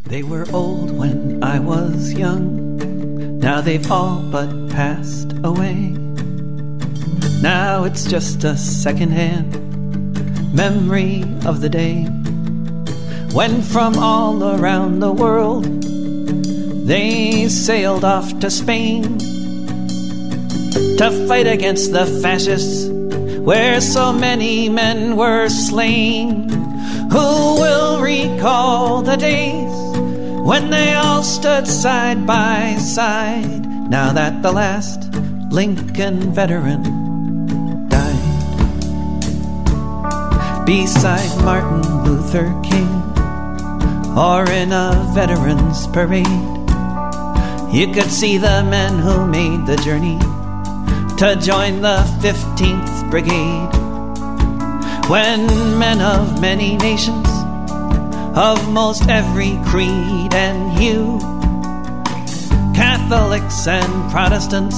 [0.09, 2.77] They were old when I was young.
[3.41, 5.97] Now they've all but passed away.
[7.43, 9.53] Now it's just a secondhand
[10.55, 12.05] memory of the day
[13.33, 15.65] when from all around the world
[16.87, 19.19] they sailed off to Spain
[20.99, 22.89] to fight against the fascists
[23.41, 26.49] where so many men were slain.
[27.11, 29.66] Who will recall the days?
[30.47, 33.67] When they all stood side by side.
[33.91, 35.13] Now that the last
[35.51, 36.85] Lincoln veteran
[37.89, 38.47] died
[40.65, 42.87] beside Martin Luther King
[44.17, 46.27] or in a veterans parade.
[47.75, 50.21] You could see the men who made the journey
[51.19, 53.75] to join the 15th Brigade.
[55.11, 57.26] When men of many nations
[58.37, 61.19] of most every creed and hue.
[62.75, 64.77] Catholics and Protestants,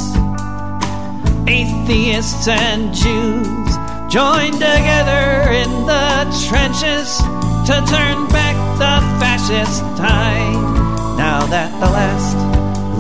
[1.49, 3.77] atheists and Jews
[4.09, 7.19] joined together in the trenches
[7.67, 10.55] to turn back the fascist tide.
[11.19, 12.37] Now that the last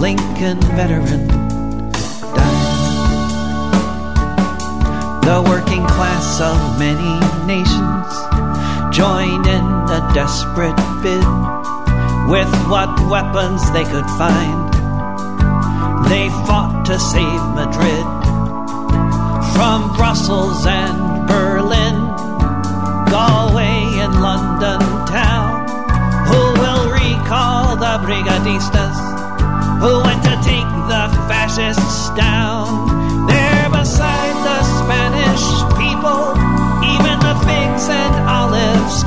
[0.00, 1.28] Lincoln veteran
[2.34, 2.64] died,
[5.22, 8.27] the working class of many nations
[8.98, 11.22] joined in a desperate bid
[12.26, 14.74] with what weapons they could find.
[16.10, 18.02] They fought to save Madrid
[19.54, 21.94] from Brussels and Berlin,
[23.06, 25.62] Galway and London town.
[26.26, 28.98] Who will recall the brigadistas
[29.78, 33.28] who went to take the fascists down?
[33.28, 33.37] There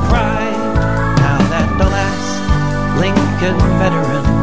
[0.07, 0.49] cry.
[1.17, 4.40] Now that the last Lincoln veteran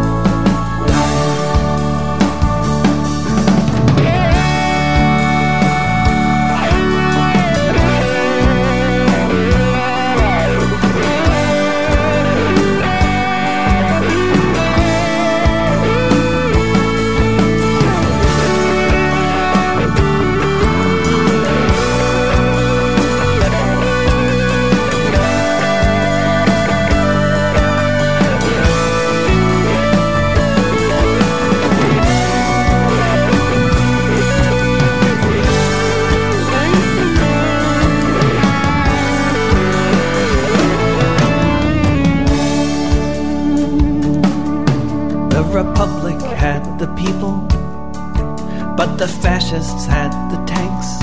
[49.59, 50.99] fascists had the tanks.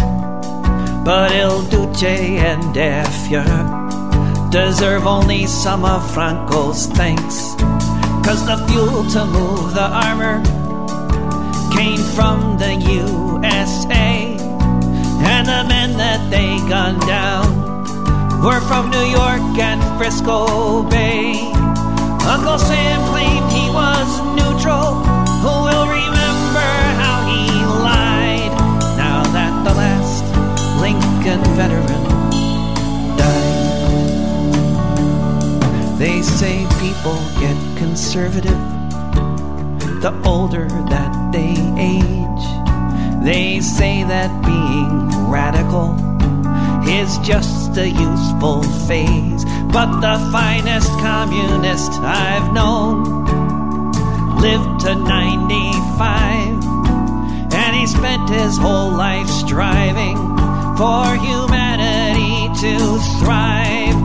[1.03, 3.49] But Il Duce and Effier
[4.49, 7.55] deserve only some of Franco's thanks.
[8.25, 10.41] Cause the fuel to move the armor
[11.75, 14.37] came from the USA.
[15.27, 17.47] And the men that they gunned down
[18.41, 21.51] were from New York and Frisco Bay.
[22.25, 25.04] Uncle Sam claimed he was neutral.
[31.25, 32.03] Lincoln veteran
[33.17, 33.57] died?
[35.97, 38.59] They say people get conservative
[40.01, 42.45] the older that they age.
[43.23, 45.95] They say that being radical
[46.87, 49.45] is just a useful phase.
[49.73, 53.03] But the finest communist I've known
[54.41, 56.63] lived to 95.
[57.51, 60.24] And he spent his whole life striving
[60.77, 63.95] for humanity to thrive.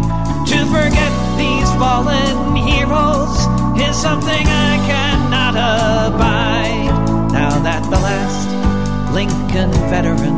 [0.50, 3.36] To forget these fallen heroes
[3.80, 7.32] is something I cannot abide.
[7.32, 8.48] Now that the last
[9.12, 10.36] Lincoln veteran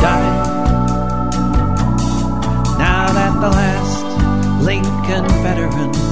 [0.00, 0.48] died.
[2.78, 6.11] Now that the last Lincoln veteran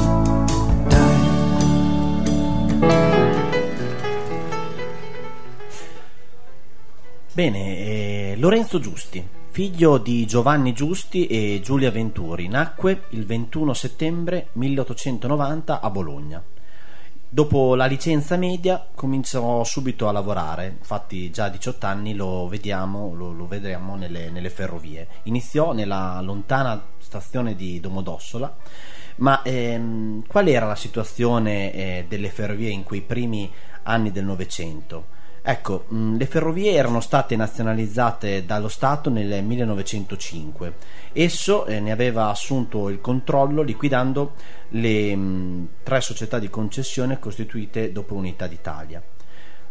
[7.41, 14.49] Bene, eh, Lorenzo Giusti, figlio di Giovanni Giusti e Giulia Venturi, nacque il 21 settembre
[14.53, 16.45] 1890 a Bologna.
[17.27, 23.15] Dopo la licenza media cominciò subito a lavorare, infatti già a 18 anni lo vediamo,
[23.15, 25.09] lo, lo vedremo nelle, nelle, ferrovie.
[25.23, 28.55] Iniziò nella lontana stazione di Domodossola,
[29.17, 33.51] ma ehm, qual era la situazione eh, delle ferrovie in quei primi
[33.85, 35.19] anni del Novecento?
[35.43, 40.75] Ecco, mh, le ferrovie erano state nazionalizzate dallo Stato nel 1905.
[41.13, 44.35] Esso eh, ne aveva assunto il controllo liquidando
[44.71, 49.03] le mh, tre società di concessione costituite dopo l'Unità d'Italia.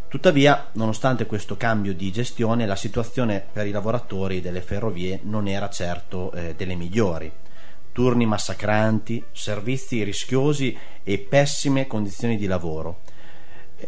[0.07, 5.69] Tuttavia, nonostante questo cambio di gestione, la situazione per i lavoratori delle ferrovie non era
[5.69, 7.31] certo eh, delle migliori.
[7.91, 13.01] Turni massacranti, servizi rischiosi e pessime condizioni di lavoro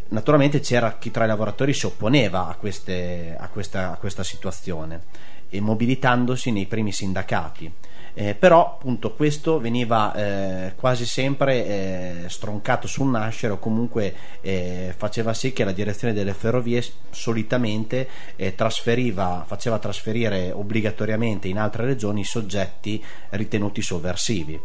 [0.10, 5.30] naturalmente c'era chi tra i lavoratori si opponeva a, queste, a, questa, a questa, situazione
[5.60, 7.72] mobilitandosi nei primi sindacati.
[8.14, 14.94] Eh, però appunto questo veniva eh, quasi sempre eh, stroncato sul nascere o comunque eh,
[14.98, 21.86] faceva sì che la direzione delle ferrovie solitamente eh, trasferiva, faceva trasferire obbligatoriamente in altre
[21.86, 24.60] regioni i soggetti ritenuti sovversivi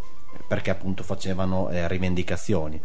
[0.46, 2.80] perché appunto facevano eh, rivendicazioni.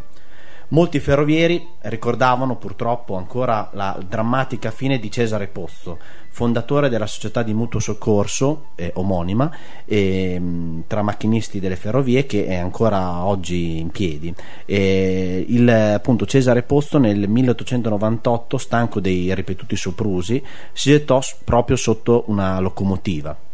[0.72, 7.54] Molti ferrovieri ricordavano purtroppo ancora la drammatica fine di Cesare Pozzo, fondatore della società di
[7.54, 9.54] mutuo soccorso eh, omonima
[9.84, 10.42] eh,
[10.88, 14.34] tra macchinisti delle ferrovie che è ancora oggi in piedi.
[14.66, 22.24] Eh, il, appunto, Cesare Pozzo nel 1898, stanco dei ripetuti soprusi, si gettò proprio sotto
[22.28, 23.50] una locomotiva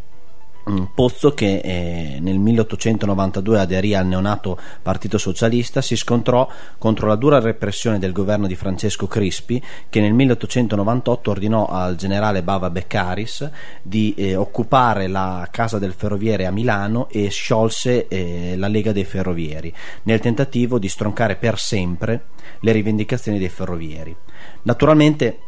[0.94, 7.40] Pozzo che eh, nel 1892 aderì al neonato Partito Socialista si scontrò contro la dura
[7.40, 13.50] repressione del governo di Francesco Crispi che nel 1898 ordinò al generale Bava Beccaris
[13.82, 19.06] di eh, occupare la casa del ferroviere a Milano e sciolse eh, la Lega dei
[19.06, 22.26] Ferrovieri nel tentativo di stroncare per sempre
[22.60, 24.16] le rivendicazioni dei ferrovieri.
[24.64, 25.40] Naturalmente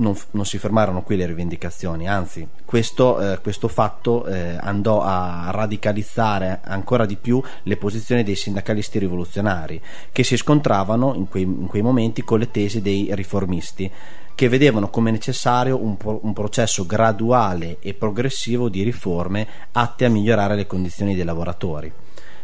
[0.00, 5.50] non, non, si fermarono qui le rivendicazioni, anzi questo, eh, questo fatto eh, andò a
[5.50, 9.80] radicalizzare ancora di più le posizioni dei sindacalisti rivoluzionari
[10.12, 13.90] che si scontravano in quei, in quei momenti con le tesi dei riformisti
[14.34, 20.54] che vedevano come necessario un, un processo graduale e progressivo di riforme atte a migliorare
[20.54, 21.92] le condizioni dei lavoratori.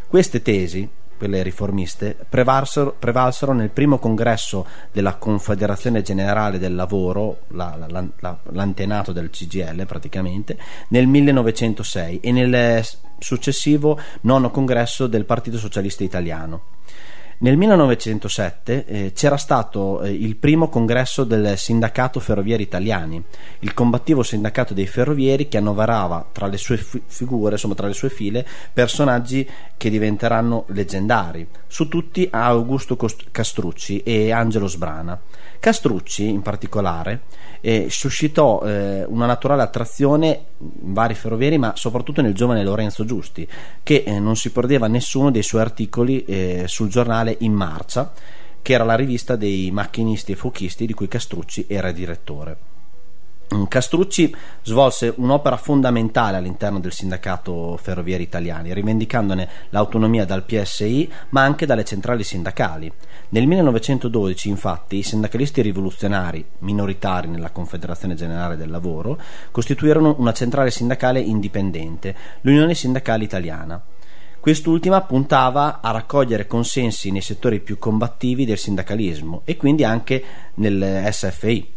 [0.06, 8.06] Queste tesi quelle riformiste, prevalsero, nel primo congresso della Confederazione Generale del Lavoro, la, la,
[8.20, 10.58] la, l'antenato del CGL praticamente,
[10.88, 12.82] nel 1906 e nel
[13.18, 16.74] successivo nono congresso del Partito Socialista Italiano.
[17.38, 23.22] Nel 1907 eh, c'era stato eh, il primo congresso del Sindacato Ferrovieri Italiani,
[23.58, 27.92] il combattivo sindacato dei ferrovieri che annoverava tra le sue fi- figure, insomma tra le
[27.92, 35.20] sue file, personaggi che diventeranno leggendari, su tutti Augusto Cost- Castrucci e Angelo Sbrana.
[35.58, 37.22] Castrucci, in particolare,
[37.60, 43.46] eh, suscitò eh, una naturale attrazione in vari ferrovieri, ma soprattutto nel giovane Lorenzo Giusti,
[43.82, 48.12] che eh, non si perdeva nessuno dei suoi articoli eh, sul giornale In Marcia,
[48.62, 52.74] che era la rivista dei macchinisti e fuochisti di cui Castrucci era direttore.
[53.54, 61.42] Mm, Castrucci svolse un'opera fondamentale all'interno del sindacato ferrovieri italiani, rivendicandone l'autonomia dal PSI ma
[61.42, 62.92] anche dalle centrali sindacali.
[63.28, 69.16] Nel 1912, infatti, i sindacalisti rivoluzionari, minoritari nella Confederazione Generale del Lavoro,
[69.52, 73.80] costituirono una centrale sindacale indipendente, l'Unione Sindacale Italiana.
[74.40, 80.24] Quest'ultima puntava a raccogliere consensi nei settori più combattivi del sindacalismo e quindi anche
[80.54, 81.74] nel SFI.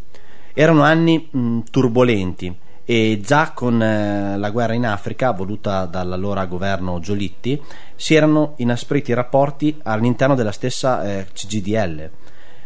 [0.59, 2.53] Erano anni mh, turbolenti
[2.83, 7.57] e già con eh, la guerra in Africa, voluta dall'allora governo Giolitti,
[7.95, 12.09] si erano inaspriti i rapporti all'interno della stessa eh, CGDL.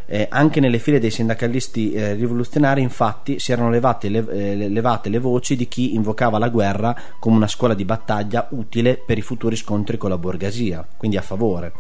[0.07, 5.09] Eh, anche nelle file dei sindacalisti eh, rivoluzionari, infatti, si erano levate le, eh, levate
[5.09, 9.21] le, voci di chi invocava la guerra come una scuola di battaglia utile per i
[9.21, 11.73] futuri scontri con la borghesia, quindi a favore.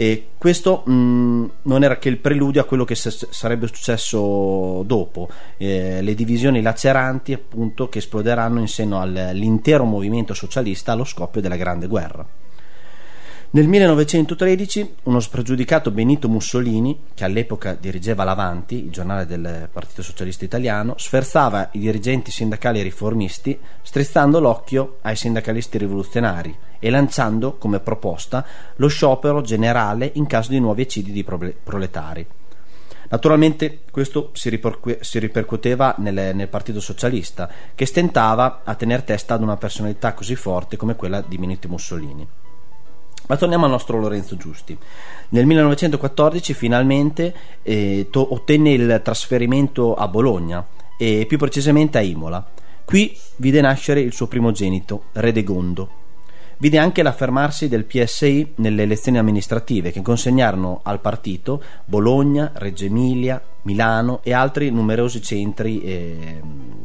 [0.00, 5.28] E questo mh, non era che il preludio a quello che s- sarebbe successo dopo,
[5.56, 11.56] eh, le divisioni laceranti appunto che esploderanno in seno all'intero movimento socialista allo scoppio della
[11.56, 12.24] Grande Guerra.
[13.50, 20.44] Nel 1913 uno spregiudicato Benito Mussolini, che all'epoca dirigeva l'Avanti, il giornale del Partito Socialista
[20.44, 28.44] Italiano, sferzava i dirigenti sindacali riformisti strizzando l'occhio ai sindacalisti rivoluzionari e lanciando come proposta
[28.76, 32.26] lo sciopero generale in caso di nuovi eccidi di proletari.
[33.08, 39.32] Naturalmente questo si, ripercu- si ripercuoteva nel, nel, Partito Socialista, che stentava a tenere testa
[39.32, 42.28] ad una personalità così forte come quella di Benito Mussolini.
[43.28, 44.76] Ma torniamo al nostro Lorenzo Giusti.
[45.30, 50.66] Nel 1914 finalmente eh, to- ottenne il trasferimento a Bologna
[50.98, 52.44] e più precisamente a Imola.
[52.84, 56.07] Qui vide nascere il suo primogenito, Redegondo.
[56.60, 63.40] Vide anche l'affermarsi del PSI nelle elezioni amministrative che consegnarono al partito Bologna, Reggio Emilia,
[63.62, 66.42] Milano e altri numerosi centri e,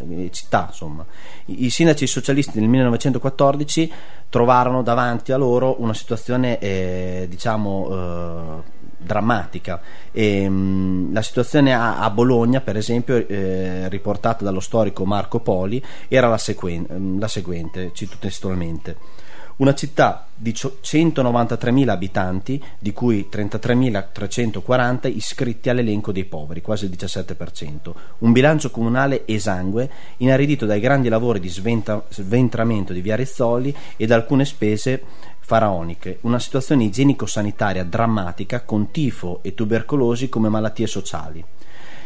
[0.07, 0.67] e città.
[0.69, 1.03] Insomma.
[1.45, 3.91] I, I, sindaci socialisti nel 1914
[4.29, 9.81] trovarono davanti a loro una situazione eh, diciamo eh, drammatica.
[10.11, 15.83] E, mh, la situazione a, a, Bologna, per esempio, eh, riportata dallo storico Marco Poli,
[16.07, 19.21] era la, sequen- la seguente, cito testualmente
[19.57, 27.93] una città di 193.000 abitanti, di cui 33.340 iscritti all'elenco dei poveri, quasi il 17%,
[28.19, 34.05] un bilancio comunale esangue, inaridito dai grandi lavori di sventa- sventramento di via Rizzoli e
[34.05, 35.01] da alcune spese
[35.39, 41.43] faraoniche, una situazione igienico-sanitaria drammatica con tifo e tubercolosi come malattie sociali.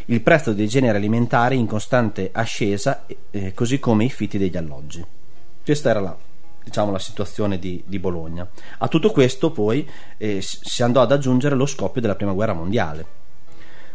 [0.06, 5.06] Il prezzo dei generi alimentari in costante ascesa, eh, così come i fitti degli alloggi.
[5.64, 6.18] Questa era la
[6.68, 8.46] diciamo, la situazione di, di, Bologna.
[8.80, 13.06] A tutto questo poi eh, si andò ad aggiungere lo scoppio della prima guerra mondiale.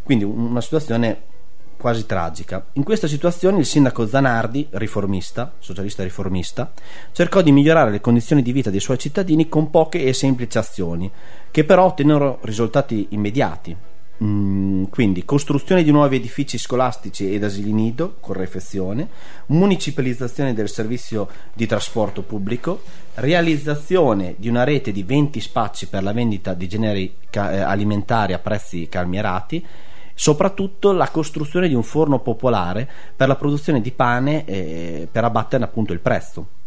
[0.02, 1.30] Quindi una situazione
[1.76, 2.64] quasi tragica.
[2.74, 6.72] In questa situazione il sindaco Zanardi, riformista, socialista riformista,
[7.12, 11.10] cercò di migliorare le condizioni di vita dei suoi cittadini con poche e semplici azioni,
[11.50, 13.76] che però ottennero risultati immediati.
[14.22, 19.08] Mm, quindi costruzione di nuovi edifici scolastici ed asili nido con refezione,
[19.46, 22.82] municipalizzazione del servizio di trasporto pubblico,
[23.14, 28.38] realizzazione di una rete di 20 spazi per la vendita di generi eh, alimentari a
[28.38, 29.66] prezzi calmierati,
[30.14, 35.64] soprattutto la costruzione di un forno popolare per la produzione di pane eh, per abbattere
[35.64, 36.60] appunto il prezzo.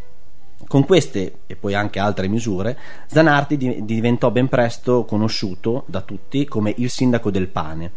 [0.68, 6.74] Con queste e poi anche altre misure, Zanardi diventò ben presto conosciuto da tutti come
[6.78, 7.92] il sindaco del pane,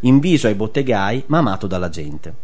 [0.00, 2.34] inviso ai bottegai ma amato dalla gente.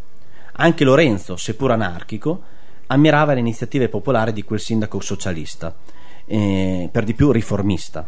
[0.54, 2.42] Anche Lorenzo, seppur anarchico,
[2.88, 5.74] ammirava le iniziative popolari di quel sindaco socialista,
[6.26, 8.06] eh, per di più riformista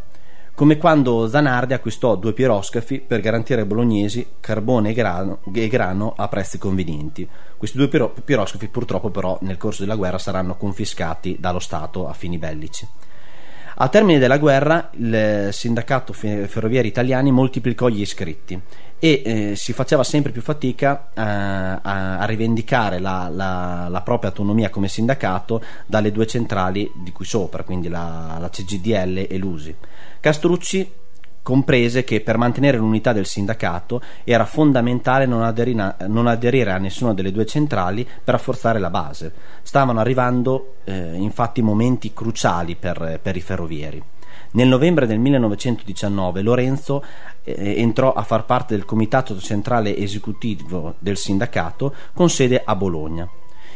[0.55, 6.15] come quando Zanardi acquistò due piroscafi per garantire ai bolognesi carbone e grano, e grano
[6.17, 7.29] a prezzi convenienti.
[7.57, 12.13] Questi due piro- piroscafi purtroppo però nel corso della guerra saranno confiscati dallo Stato a
[12.13, 12.87] fini bellici.
[13.77, 18.61] Al termine della guerra il sindacato ferroviari italiani moltiplicò gli iscritti
[19.01, 24.31] e eh, si faceva sempre più fatica eh, a, a, rivendicare la, la, la, propria
[24.31, 29.77] autonomia come sindacato dalle due centrali di qui sopra, quindi la, la CGDL e l'USI.
[30.21, 30.91] Castrucci
[31.45, 37.13] comprese che per mantenere l'unità del sindacato era fondamentale non, aderina, non, aderire a nessuna
[37.13, 39.33] delle due centrali per rafforzare la base.
[39.63, 44.03] Stavano arrivando eh, infatti momenti cruciali per, per, i ferrovieri.
[44.53, 47.05] Nel novembre del 1919 Lorenzo
[47.43, 53.29] eh, entrò a far parte del comitato centrale esecutivo del sindacato con sede a Bologna.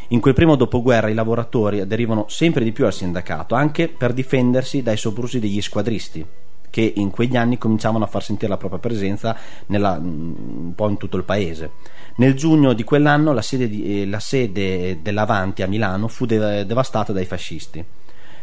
[0.08, 4.82] In quel primo dopoguerra i lavoratori aderivano sempre di più al sindacato, anche per difendersi
[4.82, 6.24] dai soprusi degli squadristi,
[6.70, 10.96] che in quegli anni cominciavano a far sentire la propria presenza nella- un po' in
[10.96, 11.70] tutto il paese.
[12.16, 16.66] Nel giugno di quell'anno la sede, di- eh, la sede dell'Avanti a Milano fu de-
[16.66, 17.84] devastata dai fascisti.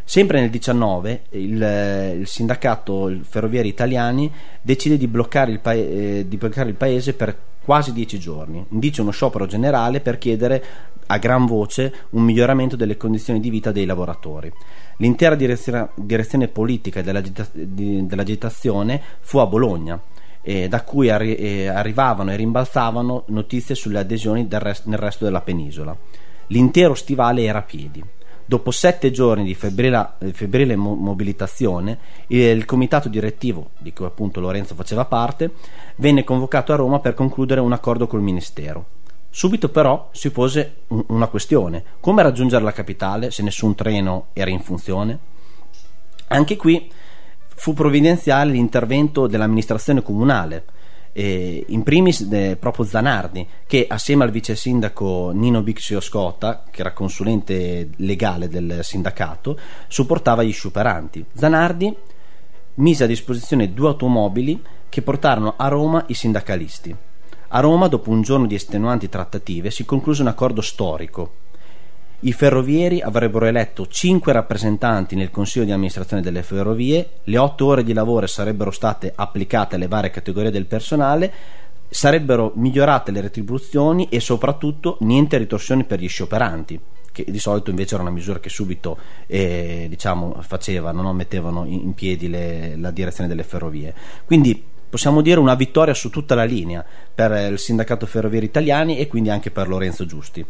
[0.07, 4.31] Sempre nel 19 il, eh, il sindacato il Ferrovieri Italiani
[4.61, 7.35] decide di bloccare, il pa- eh, di bloccare il paese per
[7.65, 8.63] quasi dieci giorni.
[8.69, 10.63] Indice uno sciopero generale per chiedere
[11.07, 14.51] a gran voce un miglioramento delle condizioni di vita dei lavoratori.
[14.97, 19.99] L'intera direzione, direzione politica dell'agita- di- dell'agitazione fu a Bologna.
[20.47, 25.41] eh, da cui arri- eh, arrivavano e rimbalzavano notizie sulle adesioni rest- nel resto della
[25.41, 25.97] penisola.
[26.49, 28.03] L'intero stivale era a piedi.
[28.47, 34.39] Dopo sette giorni di febbrile, eh, febbrile mo- mobilitazione, il, comitato direttivo, di cui appunto
[34.39, 35.51] Lorenzo faceva parte,
[35.95, 38.85] venne convocato a Roma per concludere un accordo col Ministero.
[39.31, 44.51] Subito però si pose un- una questione: come raggiungere la capitale se nessun treno era
[44.51, 45.17] in funzione?
[46.27, 46.91] Anche qui
[47.47, 50.65] fu provvidenziale l'intervento dell'amministrazione comunale,
[51.17, 56.81] eh, in primis eh, proprio Zanardi, che assieme al vice sindaco Nino Bixio Scotta, che
[56.81, 59.57] era consulente legale del sindacato,
[59.87, 61.25] supportava gli sciuperanti.
[61.33, 61.95] Zanardi
[62.75, 66.93] mise a disposizione due automobili che portarono a Roma i sindacalisti.
[67.47, 71.43] A Roma, dopo un giorno di estenuanti trattative, si concluse un accordo storico.
[72.21, 77.83] I ferrovieri avrebbero eletto cinque rappresentanti nel consiglio di amministrazione delle ferrovie, le otto ore
[77.83, 81.31] di lavoro sarebbero state applicate alle varie categorie del personale,
[81.89, 86.79] sarebbero migliorate le retribuzioni e soprattutto niente ritorsioni per gli scioperanti
[87.15, 91.13] che di solito invece era una misura che subito eh, diciamo, facevano, no?
[91.13, 93.93] mettevano in piedi le- la direzione delle ferrovie.
[94.25, 99.07] Quindi possiamo dire una vittoria su tutta la linea per il sindacato ferrovieri italiani e
[99.07, 100.45] quindi anche per Lorenzo Giusti.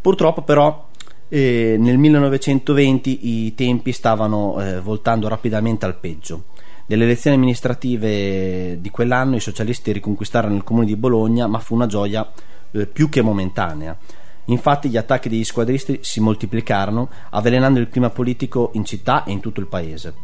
[0.00, 0.86] Purtroppo però
[1.34, 6.44] eh, nel 1920 i tempi stavano eh, voltando rapidamente al peggio.
[6.86, 11.86] Nelle elezioni amministrative di quell'anno i socialisti riconquistarono il comune di Bologna, ma fu una
[11.86, 12.30] gioia
[12.70, 13.98] eh, più che momentanea.
[14.44, 19.40] Infatti gli attacchi degli squadristi si moltiplicarono, avvelenando il clima politico in città e in
[19.40, 20.14] tutto il paese.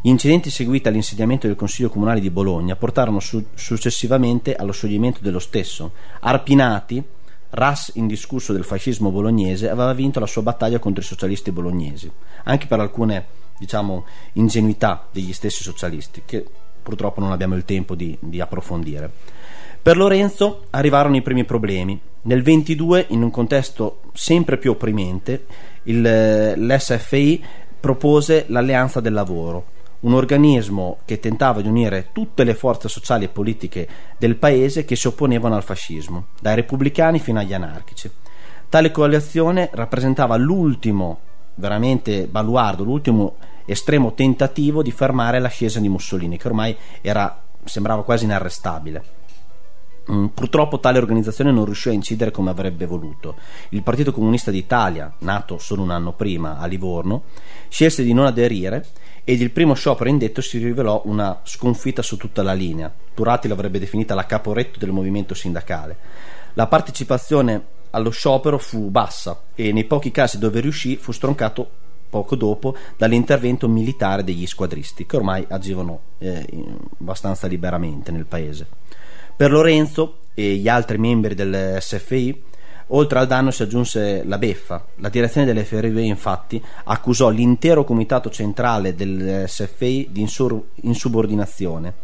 [0.00, 5.40] Gli incidenti seguiti all'insediamento del Consiglio Comunale di Bologna portarono su- successivamente allo scioglimento dello
[5.40, 5.90] stesso.
[6.20, 7.02] Arpinati,
[7.50, 12.10] ras indiscusso del fascismo bolognese, aveva vinto la sua battaglia contro i socialisti bolognesi,
[12.44, 13.26] anche per alcune,
[13.58, 16.44] diciamo, ingenuità degli stessi socialisti, che
[16.82, 19.10] purtroppo non abbiamo il tempo di, di approfondire.
[19.82, 21.98] Per Lorenzo arrivarono i primi problemi.
[22.22, 25.46] Nel 22, in un contesto sempre più opprimente,
[25.84, 27.42] il- l'SFI
[27.80, 29.64] propose l'Alleanza del Lavoro,
[30.00, 33.88] un organismo che tentava di unire tutte le forze sociali e politiche
[34.18, 38.10] del paese che si opponevano al fascismo, dai repubblicani fino agli anarchici.
[38.68, 41.20] Tale coalizione rappresentava l'ultimo
[41.56, 43.36] veramente baluardo, l'ultimo
[43.66, 49.18] estremo tentativo di fermare l'ascesa di Mussolini, che ormai era, sembrava quasi inarrestabile.
[50.10, 53.36] Mm, Purtroppo tale organizzazione non riuscì a incidere come avrebbe voluto.
[53.70, 57.24] Il Partito Comunista d'Italia, nato solo un anno prima a Livorno,
[57.68, 58.86] scelse di non aderire
[59.24, 62.92] ed il primo sciopero indetto si rivelò una sconfitta su tutta la linea.
[63.14, 65.96] Turati l'avrebbe definita la caporetto del movimento sindacale.
[66.54, 71.68] La partecipazione allo sciopero fu bassa e nei pochi casi dove riuscì fu stroncato
[72.10, 76.44] poco dopo dall'intervento militare degli squadristi che ormai agivano eh,
[77.00, 78.66] abbastanza liberamente nel paese.
[79.36, 82.42] Per Lorenzo e gli altri membri del SFI,
[82.90, 84.84] oltre al danno si aggiunse la beffa.
[84.96, 90.26] La direzione delle ferrovie, infatti, accusò l'intero comitato centrale del SFI di
[90.82, 91.94] insubordinazione,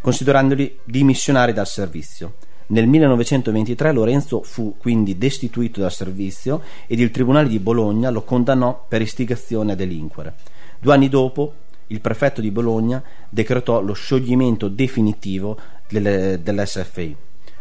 [0.00, 2.34] considerandoli dimissionari dal servizio.
[2.70, 8.84] Nel 1923 Lorenzo fu quindi destituito dal servizio ed il Tribunale di Bologna lo condannò
[8.88, 10.34] per istigazione a delinquere.
[10.78, 11.54] Due anni dopo
[11.88, 17.16] il prefetto di Bologna decretò lo scioglimento definitivo delle- dell'SFI.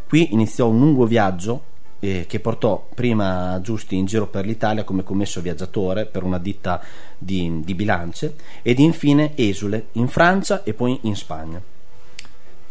[0.07, 1.63] Qui iniziò un lungo viaggio
[1.99, 6.81] eh, che portò prima Giusti in giro per l'Italia come commesso viaggiatore per una ditta
[7.17, 11.61] di, di bilance ed infine esule in Francia e poi in Spagna.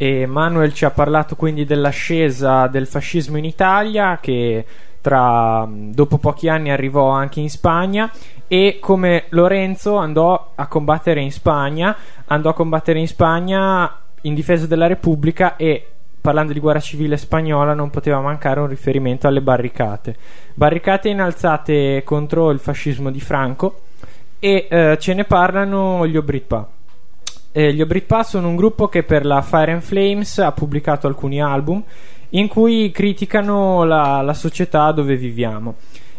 [0.00, 4.64] E Manuel ci ha parlato quindi dell'ascesa del fascismo in Italia che
[5.00, 8.10] tra, dopo pochi anni arrivò anche in Spagna
[8.46, 14.66] e come Lorenzo andò a combattere in Spagna, andò a combattere in Spagna in difesa
[14.66, 15.86] della Repubblica e
[16.28, 20.14] parlando di guerra civile spagnola non poteva mancare un riferimento alle barricate.
[20.52, 23.80] Barricate innalzate contro il fascismo di Franco
[24.38, 26.68] e eh, ce ne parlano gli Obritpa.
[27.50, 31.40] Eh, gli Obritpa sono un gruppo che per la Fire and Flames ha pubblicato alcuni
[31.40, 31.82] album
[32.30, 35.76] in cui criticano la, la società dove viviamo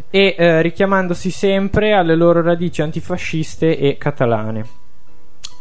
[0.10, 4.89] e eh, richiamandosi sempre alle loro radici antifasciste e catalane.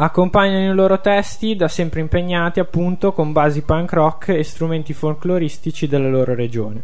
[0.01, 5.88] Accompagnano i loro testi da sempre impegnati appunto con basi punk rock e strumenti folcloristici
[5.88, 6.82] della loro regione.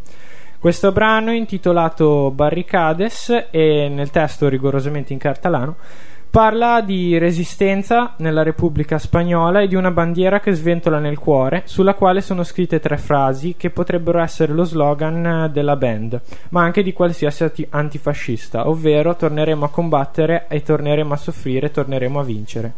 [0.58, 5.76] Questo brano intitolato Barricades e nel testo rigorosamente in catalano
[6.28, 11.94] parla di resistenza nella Repubblica Spagnola e di una bandiera che sventola nel cuore, sulla
[11.94, 16.92] quale sono scritte tre frasi che potrebbero essere lo slogan della band, ma anche di
[16.92, 22.74] qualsiasi antifascista, ovvero torneremo a combattere e torneremo a soffrire, torneremo a vincere.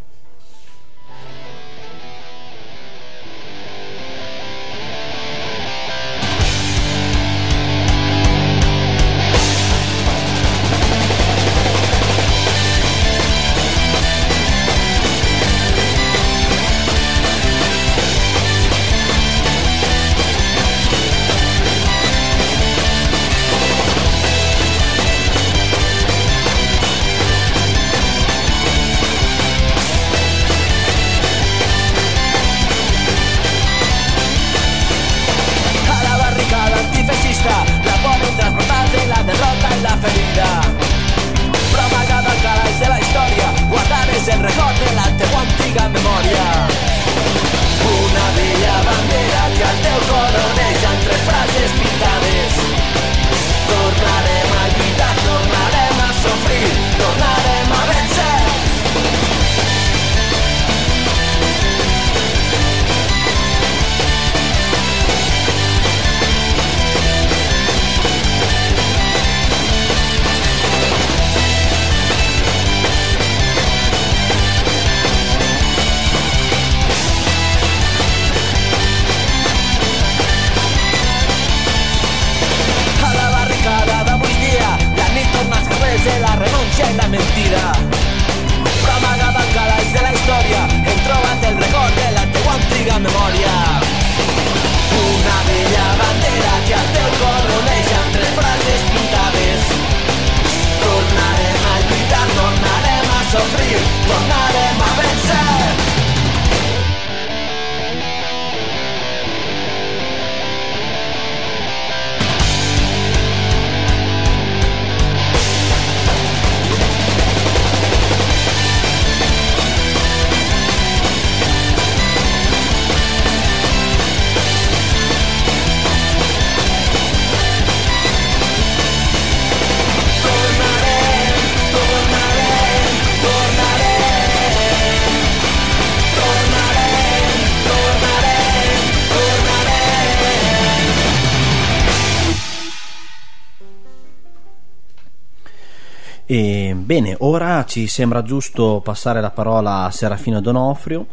[147.77, 151.07] Ci sembra giusto passare la parola a Serafino Donofrio,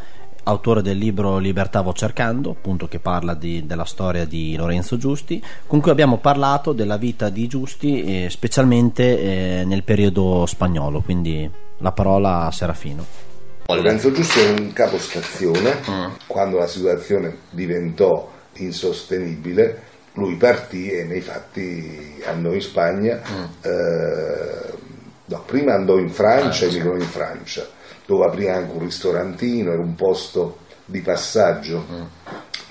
[0.43, 5.43] autore del libro Libertà vo cercando, appunto che parla di- della storia di Lorenzo Giusti,
[5.67, 11.51] con cui abbiamo parlato della vita di Giusti, eh, specialmente eh, nel periodo spagnolo, quindi
[11.79, 13.05] la parola a Serafino.
[13.65, 15.79] Lorenzo Giusti è un capostazione,
[16.27, 19.81] quando la situazione diventò insostenibile,
[20.13, 23.19] lui partì e nei fatti andò in Spagna,
[23.61, 24.91] eh,
[25.25, 27.67] no, prima andò in Francia, emigrò in Francia,
[28.05, 31.85] dove aprì anche un ristorantino, era un posto di passaggio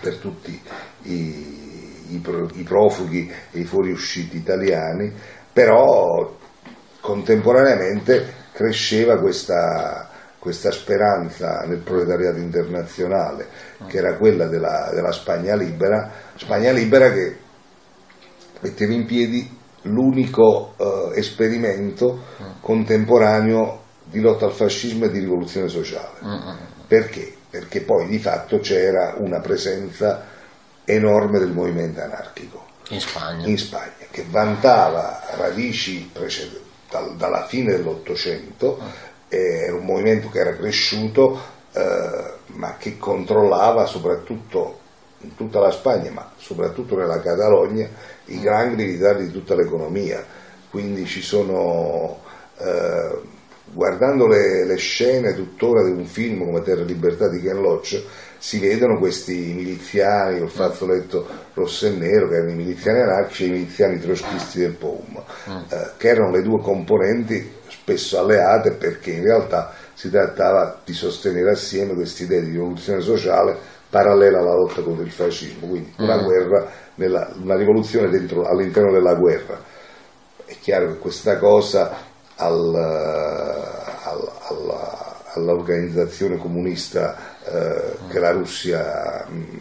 [0.01, 0.61] per tutti
[1.03, 5.13] i, i pro- i profughi e i fuoriusciti italiani,
[5.53, 6.37] però
[7.01, 13.49] contemporaneamente cresceva questa, questa speranza nel proletariato internazionale,
[13.87, 17.39] che era quella della, della Spagna libera, Spagna libera che
[18.61, 22.21] metteva in piedi l'unico eh, esperimento
[22.61, 26.19] contemporaneo di lotta al fascismo e di rivoluzione sociale.
[26.87, 27.35] Perché?
[27.49, 30.27] Perché poi di fatto c'era una presenza
[30.85, 33.47] enorme del movimento anarchico In Spagna.
[33.47, 36.11] in Spagna, che vantava radici
[36.91, 38.79] dal- dalla fine dell'Ottocento,
[39.29, 41.41] eh, era un movimento che era cresciuto,
[41.73, 44.81] eh, ma che controllava soprattutto
[45.23, 47.89] in tutta la Spagna, ma soprattutto nella Catalogna,
[48.27, 50.25] i grandi militari di tutta l'economia.
[50.71, 52.21] Quindi ci sono,
[52.59, 53.19] eh,
[53.65, 58.03] guardando le, le scene tuttora di un film come Terra e Libertà di Ken Loach,
[58.39, 63.47] si vedono questi miliziani col fazzoletto rosso e nero, che erano i miliziani anarchici e
[63.47, 65.23] i miliziani trotskisti del POUM,
[65.69, 71.53] eh, che erano le due componenti spesso alleate perché in realtà si trattava di sostenere
[71.53, 73.57] assieme questa idea di rivoluzione sociale
[73.93, 76.25] parallela alla lotta contro il fascismo, quindi una Mm.
[76.25, 79.61] guerra, nella- una rivoluzione dentro- all'interno della guerra.
[80.47, 81.95] È chiaro che questa cosa
[82.37, 89.57] al, al- al- all'organizzazione comunista eh, che la Russia mh,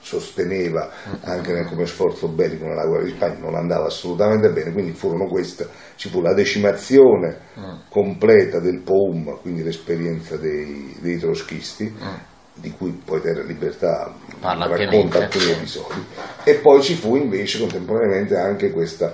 [0.00, 0.90] sosteneva
[1.22, 5.26] anche nel, come sforzo bellico nella guerra di Spagna non andava assolutamente bene, quindi furono
[5.28, 7.38] queste, ci fu la decimazione
[7.88, 11.94] completa del POUM, quindi l'esperienza dei, dei trotskisti,
[12.62, 16.04] di cui poi Terra Libertà Parla racconta alcuni episodi,
[16.44, 19.12] e poi ci fu invece contemporaneamente anche questo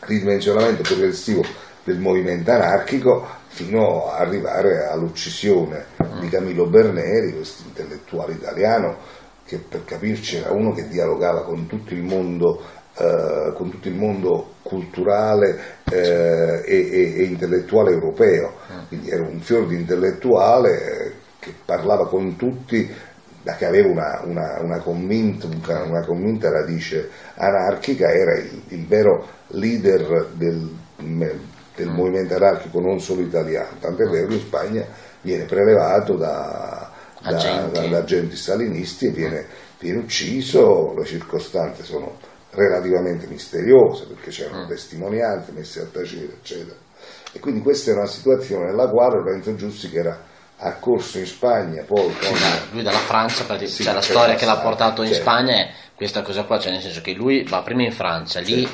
[0.00, 1.44] ridimensionamento progressivo
[1.84, 5.86] del movimento anarchico fino ad arrivare all'uccisione
[6.20, 8.96] di Camillo Berneri, questo intellettuale italiano
[9.44, 12.60] che per capirci era uno che dialogava con tutto il mondo,
[12.98, 18.54] eh, con tutto il mondo culturale eh, e, e- e intellettuale europeo,
[18.88, 22.88] quindi era un fior di intellettuale che parlava con tutti,
[23.42, 29.26] da che aveva una, una- una convinta, una- convinta radice anarchica, era il, il vero
[29.48, 30.68] leader del,
[31.76, 34.84] del movimento anarchico non solo italiano, tant'è vero che in Spagna
[35.22, 36.90] viene prelevato da,
[37.22, 37.88] da- Agenti.
[37.90, 39.46] da- agenti stalinisti e viene,
[39.78, 42.16] viene ucciso, le circostanze sono
[42.50, 46.76] relativamente misteriose perché c'erano testimonianze messe a tacere, eccetera.
[47.32, 50.18] E quindi questa è una situazione nella quale Lorenzo Giussi che era
[50.60, 52.36] accorso in Spagna, poi con...
[52.72, 55.22] lui dalla Francia, praticamente, Sì, cioè la storia che l'ha portato in certo.
[55.22, 58.68] Spagna è questa cosa qua, cioè nel senso che lui va prima in Francia, lì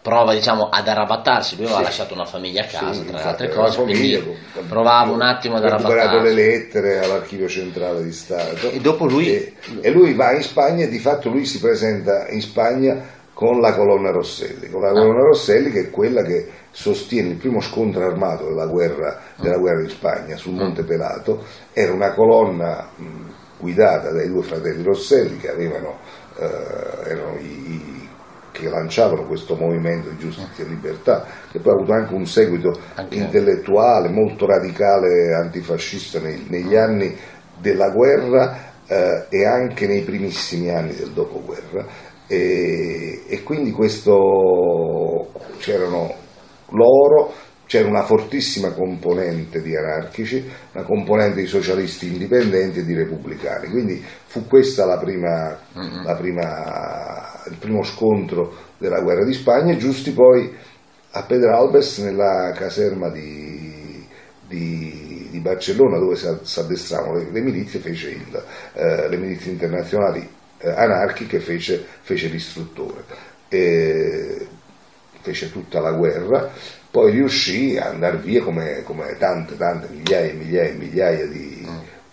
[0.00, 1.84] prova diciamo ad arrabattarsi, lui aveva Sì.
[1.84, 5.56] lasciato una famiglia a casa, Sì, tra le altre cose, famiglia quindi provava un attimo
[5.56, 6.34] ad ha recuperato le arrabattarsi.
[6.34, 9.26] lettere all'archivio centrale di Stato E dopo lui...
[9.28, 13.60] e, e lui va in Spagna e di fatto lui si presenta in Spagna con
[13.60, 18.04] la colonna Rosselli, con la colonna Rosselli che è quella che sostiene il primo scontro
[18.04, 22.88] armato della guerra, della guerra di Spagna sul Monte Pelato, era una colonna
[23.56, 25.98] guidata dai due fratelli Rosselli che avevano,
[26.36, 28.08] eh, erano i, i-
[28.50, 32.76] che lanciavano questo movimento di giustizia e libertà, che poi ha avuto anche un seguito
[33.10, 37.16] intellettuale molto radicale antifascista nei- negli anni
[37.56, 41.84] della guerra eh, e anche nei primissimi anni del dopoguerra.
[42.28, 46.14] E, e quindi questo c'erano
[46.70, 47.32] loro,
[47.66, 53.68] c'era una fortissima componente di anarchici, una componente di socialisti indipendenti e di repubblicani.
[53.70, 54.46] Quindi fu
[56.14, 60.54] prima- il primo scontro della guerra di Spagna Giusti poi
[61.12, 64.06] a Pedralbes nella caserma di,
[64.46, 68.42] di- di Barcellona dove si si addestravano le, le milizie, fece il,
[68.74, 73.04] eh, le milizie internazionali eh, anarchiche, fece, fece l'istruttore.
[73.48, 74.46] E
[75.20, 76.50] fece tutta la guerra,
[76.90, 81.68] poi riuscì a andare via come, come tante, tante migliaia e migliaia e migliaia di,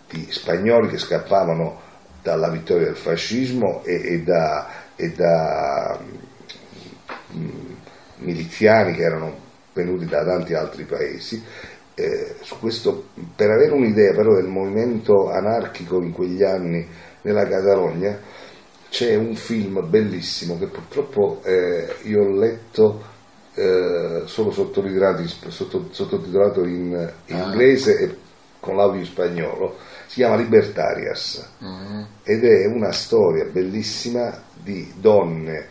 [0.10, 1.82] di spagnoli che scappavano
[2.22, 6.00] dalla vittoria del fascismo e, e da, e da
[7.36, 7.74] mm,
[8.18, 9.44] miliziani che erano
[9.74, 11.44] venuti da tanti altri paesi.
[11.98, 16.86] Eh, su questo, per avere un'idea però del movimento anarchico in quegli anni
[17.22, 18.20] nella Catalogna,
[18.90, 23.02] c'è un film bellissimo che purtroppo eh, io ho letto
[23.56, 28.18] eh, solo sottotitolato, in, sotto- sottotitolato in, in inglese e
[28.60, 29.78] con l'audio in spagnolo,
[30.08, 31.52] si chiama Libertarias.
[32.24, 35.68] Ed è una storia bellissima di donne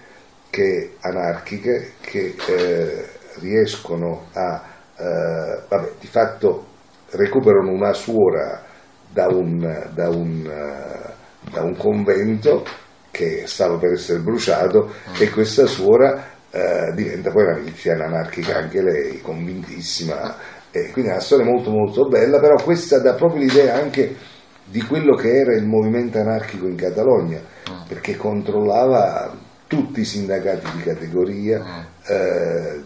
[0.49, 3.09] che, anarchiche che eh,
[3.41, 6.67] riescono a, eh, vabbè, di fatto
[7.11, 8.63] recuperano una suora
[9.11, 12.65] da un, da un, eh, da un convento
[13.11, 18.83] che stava per essere bruciato e questa suora eh, diventa poi una miliziana anarchica anche
[18.83, 20.37] lei, convintissima.
[20.71, 24.17] E quindi è una storia molto molto bella, però questa dà proprio l'idea anche
[24.65, 27.39] di quello che era il movimento anarchico in Catalogna,
[27.87, 29.33] perché controllava
[29.69, 32.83] tutti i sindacati di categoria, eh,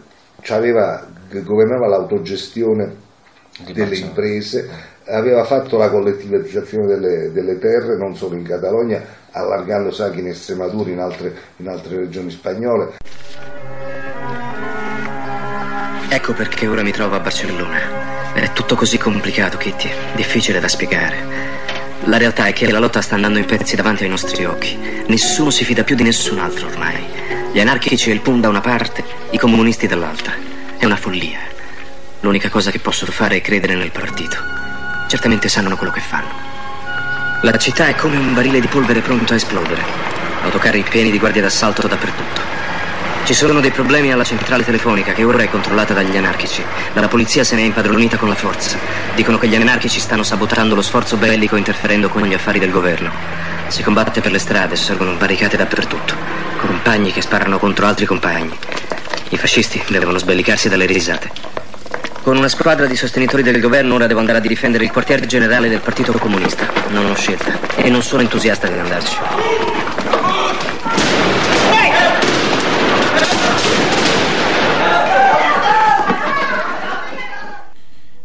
[1.29, 3.07] c'aveva- governava l'autogestione
[3.73, 4.69] delle imprese,
[5.05, 9.01] aveva fatto la collettivizzazione delle, delle terre non solo in Catalogna,
[9.31, 12.95] allargandosi anche in Estremadura, in altre, in altre regioni spagnole.
[16.11, 18.33] Ecco perché ora mi trovo a Barcellona.
[18.33, 21.47] È tutto così complicato, Kitty, difficile da spiegare.
[22.05, 24.77] La realtà è che la lotta sta andando in pezzi davanti ai nostri occhi.
[25.07, 27.03] Nessuno si fida più di nessun altro ormai.
[27.51, 30.48] Gli anarchici e il PUM da una parte, i comunisti dall'altra.
[30.79, 31.39] È una follia.
[32.21, 34.37] L'unica cosa che possono fare è credere nel partito.
[35.09, 36.31] Certamente sanno quello che fanno.
[37.41, 39.83] La città è come un barile di polvere pronto a esplodere.
[40.43, 42.41] Autocarri pieni di guardie d'assalto dappertutto.
[43.25, 46.63] Ci sono dei problemi alla centrale telefonica che ora è controllata dagli anarchici.
[46.93, 48.77] Dalla polizia se ne è impadronita con la forza.
[49.15, 53.11] Dicono che gli anarchici stanno sabotando lo sforzo bellico interferendo con gli affari del governo.
[53.67, 56.15] Si combatte per le strade, sorgono barricate dappertutto.
[56.55, 58.57] Compagni che sparano contro altri compagni.
[59.31, 61.29] I fascisti devono sbellicarsi dalle risate.
[62.23, 65.69] Con una squadra di sostenitori del governo ora devo andare a difendere il quartier generale
[65.69, 66.67] del Partito Comunista.
[66.89, 69.17] Non ho scelta e non sono entusiasta di andarci.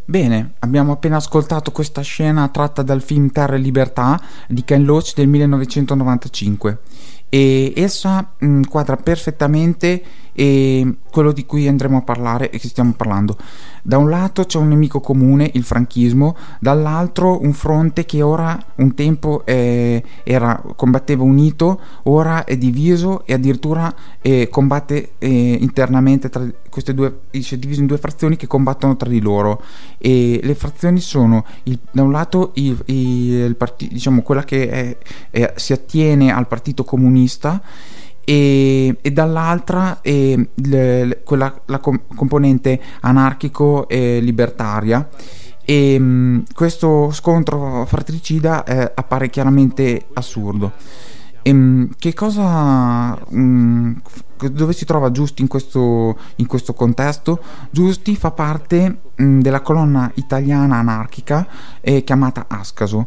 [0.07, 5.14] Bene, abbiamo appena ascoltato questa scena tratta dal film Terra e Libertà di Ken Loach
[5.14, 6.78] del 1995
[7.28, 10.02] e essa mh, quadra perfettamente
[10.35, 13.37] eh, quello di cui andremo a parlare e che stiamo parlando.
[13.82, 18.95] Da un lato c'è un nemico comune, il franchismo, dall'altro un fronte che ora un
[18.95, 26.47] tempo eh, era, combatteva unito, ora è diviso e addirittura eh, combatte eh, internamente tra
[26.70, 29.62] queste due, si è diviso in due frazioni che combattono tra di loro
[29.99, 34.68] e le frazioni sono il, da un lato il, il, il partito, diciamo quella che
[34.68, 34.97] è,
[35.30, 37.62] è, si attiene al partito comunista
[38.25, 45.09] e, e dall'altra eh, le, quella, la com- componente anarchico e libertaria.
[45.64, 50.72] E mh, questo scontro fratricida eh, appare chiaramente assurdo.
[51.43, 53.93] E, mh, che cosa mh,
[54.51, 57.41] dove si trova Giusti in questo, in questo contesto?
[57.70, 61.47] Giusti fa parte mh, della colonna italiana anarchica
[61.80, 63.07] eh, chiamata Ascaso.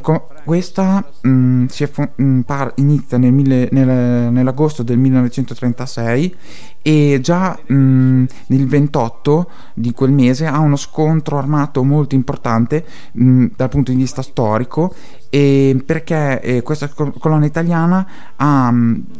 [0.00, 6.36] Co- questa mh, fu- mh, par- inizia nel mille- nel- nell'agosto del 1936
[6.80, 13.90] e già nel 28 di quel mese ha uno scontro armato molto importante dal punto
[13.90, 14.94] di vista storico
[15.30, 18.06] perché eh, questa colonna italiana
[18.36, 18.72] ha,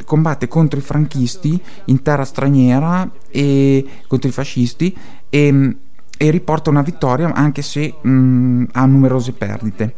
[0.07, 1.48] combatte contro i franchisti
[1.87, 4.97] in terra straniera e contro i fascisti
[5.29, 5.77] e,
[6.17, 9.95] e riporta una vittoria anche se mh, ha numerose perdite.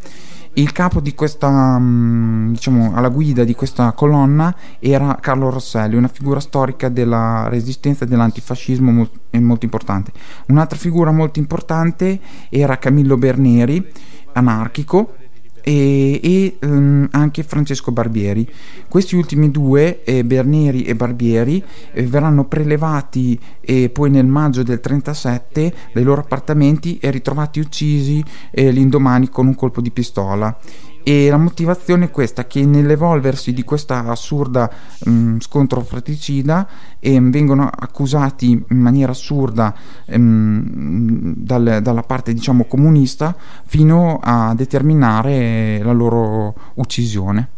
[0.54, 6.40] Il capo di questa, diciamo, alla guida di questa colonna era Carlo Rosselli, una figura
[6.40, 10.10] storica della resistenza e dell'antifascismo molto, molto importante.
[10.48, 13.92] Un'altra figura molto importante era Camillo Berneri,
[14.32, 15.14] anarchico,
[15.62, 18.48] e, e um, anche Francesco Barbieri.
[18.88, 24.80] Questi ultimi due, eh, Bernieri e Barbieri, eh, verranno prelevati eh, poi nel maggio del
[24.80, 30.56] 37 dai loro appartamenti e ritrovati uccisi eh, l'indomani con un colpo di pistola
[31.02, 34.70] e la motivazione è questa che nell'evolversi di questa assurda
[35.04, 39.74] mh, scontro fratricida eh, vengono accusati in maniera assurda
[40.04, 43.34] ehm, dal, dalla parte diciamo comunista
[43.66, 47.50] fino a determinare la loro uccisione.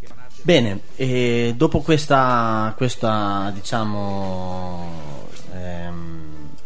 [0.42, 4.86] Bene e dopo questa, questa diciamo
[5.54, 6.11] ehm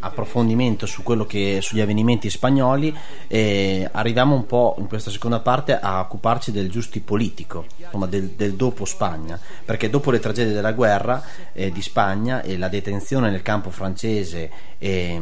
[0.06, 2.94] approfondimento su quello che, sugli avvenimenti spagnoli
[3.26, 8.30] e arriviamo un po' in questa seconda parte a occuparci del giusti politico, insomma del,
[8.30, 13.30] del dopo Spagna, perché dopo le tragedie della guerra eh, di Spagna e la detenzione
[13.30, 15.20] nel campo francese e,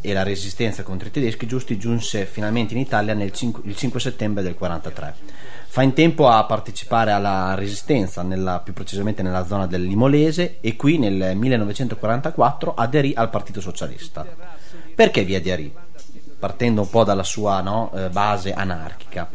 [0.00, 4.00] e, la resistenza contro i tedeschi, Giusti giunse finalmente in Italia nel 5, il 5
[4.00, 9.66] settembre del 43 fa in tempo a partecipare alla resistenza, nella, più precisamente nella zona
[9.66, 14.24] del Limolese e qui nel 1944 aderì al Partito Socialista.
[14.94, 15.74] Perché vi aderì?
[16.38, 19.28] Partendo un po' dalla sua no, eh, base anarchica.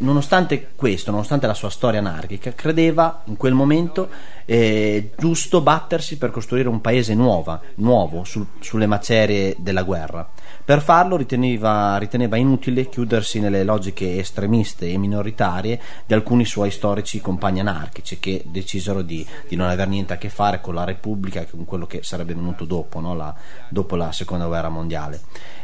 [0.00, 4.08] Nonostante questo, nonostante la sua storia anarchica, credeva in quel momento
[4.44, 10.28] eh, giusto battersi per costruire un paese nuova, nuovo sul, sulle macerie della guerra.
[10.66, 17.20] Per farlo riteneva, riteneva, inutile chiudersi nelle logiche estremiste e minoritarie di alcuni suoi storici
[17.20, 21.40] compagni anarchici che decisero di, di non avere niente a che fare con la Repubblica
[21.40, 23.14] e con quello che sarebbe venuto dopo, no?
[23.14, 23.32] la,
[23.68, 25.20] dopo la seconda guerra mondiale.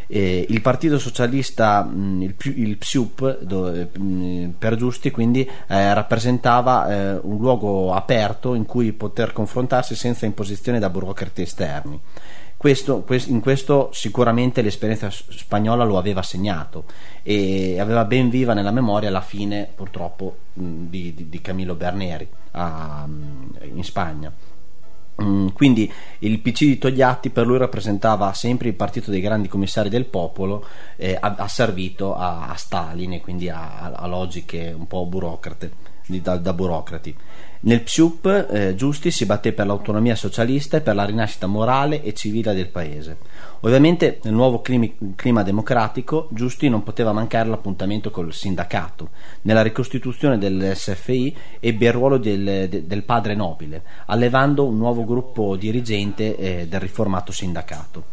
[0.06, 3.44] Eh, il Partito Socialista, il, il, PSUP,
[3.98, 10.26] mh, per giusti, quindi eh, rappresentava eh, un luogo aperto in cui poter confrontarsi senza
[10.26, 12.00] imposizione da burocrati esterni.
[12.62, 16.84] Questo, in questo sicuramente l'esperienza spagnola lo aveva segnato
[17.24, 23.04] e aveva ben viva nella memoria la fine purtroppo di, di, di Camillo Berneri a,
[23.64, 24.32] in Spagna.
[25.52, 30.04] Quindi il PC di Togliatti per lui rappresentava sempre il partito dei grandi commissari del
[30.04, 35.72] popolo, eh, asservito a, a Stalin e quindi a, a logiche un po' burocrate,
[36.06, 37.16] da, da burocrati.
[37.64, 42.12] Nel PSUP eh, Giusti si batté per l'autonomia socialista e per la rinascita morale e
[42.12, 43.18] civile del paese.
[43.60, 49.10] Ovviamente nel nuovo clima, clima democratico Giusti non poteva mancare l'appuntamento col sindacato.
[49.42, 55.04] Nella ricostituzione del SFI ebbe il ruolo del, de, del padre nobile, allevando un nuovo
[55.04, 58.06] gruppo dirigente eh, del riformato sindacato.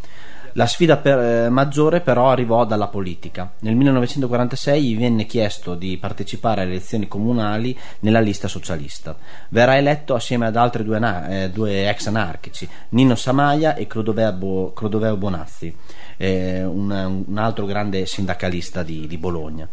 [0.54, 3.52] La sfida per- eh, maggiore però arrivò dalla politica.
[3.60, 9.16] Nel 1946 gli venne chiesto di partecipare alle elezioni comunali nella lista socialista.
[9.50, 14.74] Verrà eletto assieme ad altri due, eh, due ex anarchici, Nino Samaia e Clodoveo, Bo-
[14.74, 15.76] Clodoveo Bonazzi,
[16.18, 19.68] eh, un, un altro grande sindacalista di, di Bologna.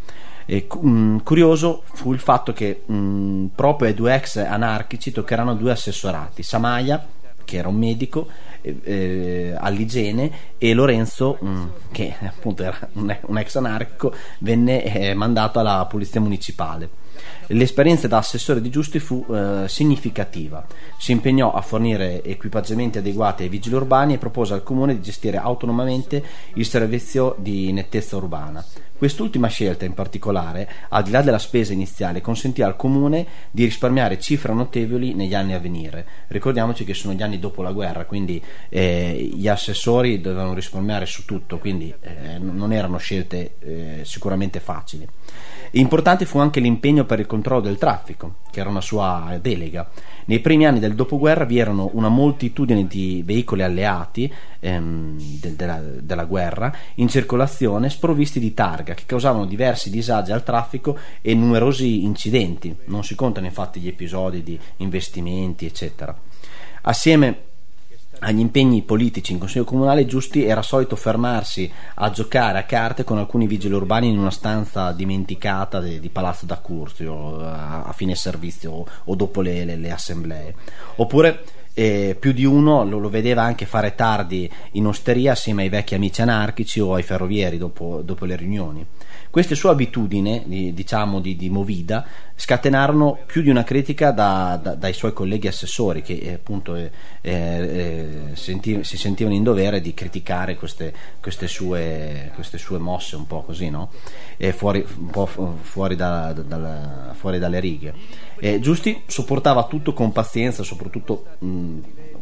[0.48, 5.72] E, mh, curioso fu il fatto che mh, proprio ai due ex anarchici toccheranno due
[5.72, 7.04] assessorati, Samaia,
[7.46, 8.28] che era un medico,
[8.60, 15.14] eh, eh, all'igiene, e Lorenzo, mh, che appunto era un, un ex anarchico, venne eh,
[15.14, 17.04] mandato alla polizia municipale.
[17.48, 20.66] L'esperienza da assessore di Giusti fu eh, significativa.
[20.98, 25.38] Si impegnò a fornire equipaggiamenti adeguati ai vigili urbani e propose al comune di gestire
[25.38, 26.22] autonomamente
[26.54, 28.62] il servizio di nettezza urbana.
[28.96, 34.18] Quest'ultima scelta in particolare, al di là della spesa iniziale, consentì al comune di risparmiare
[34.18, 36.06] cifre notevoli negli anni a venire.
[36.28, 41.24] Ricordiamoci che sono gli anni dopo la guerra, quindi eh, gli assessori dovevano risparmiare su
[41.24, 45.06] tutto, quindi eh, non erano scelte eh, sicuramente facili.
[45.72, 49.88] Importante fu anche l'impegno per il controllo del traffico, che era una sua delega.
[50.26, 55.80] Nei primi anni del dopoguerra vi erano una moltitudine di veicoli alleati ehm, de- della,
[56.00, 62.04] della guerra in circolazione sprovvisti di targa che causavano diversi disagi al traffico e numerosi
[62.04, 62.74] incidenti.
[62.86, 66.16] Non si contano infatti gli episodi di investimenti, eccetera.
[66.82, 67.54] Assieme
[68.20, 73.18] agli impegni politici in consiglio comunale Giusti era solito fermarsi a giocare a carte con
[73.18, 78.14] alcuni vigili urbani in una stanza dimenticata di, di Palazzo da Curzio a, a fine
[78.14, 80.54] servizio o, o dopo le, le- le assemblee.
[80.96, 81.44] Oppure
[81.78, 85.94] eh, più di uno lo, lo vedeva anche fare tardi in osteria assieme ai vecchi
[85.94, 88.86] amici anarchici o ai ferrovieri dopo, dopo le riunioni
[89.30, 94.74] queste sue abitudini, di- diciamo di, di movida, scatenarono più di una critica da- da-
[94.74, 99.92] dai suoi colleghi assessori che eh, appunto eh, eh, senti- si sentivano in dovere di
[99.92, 103.90] criticare queste, queste sue, queste sue mosse un po' così, no?
[104.38, 106.34] E fuori, un po' fu- fuori, da-
[107.14, 107.92] fuori dalle righe.
[108.38, 111.78] E Giusti sopportava tutto con pazienza, soprattutto mh,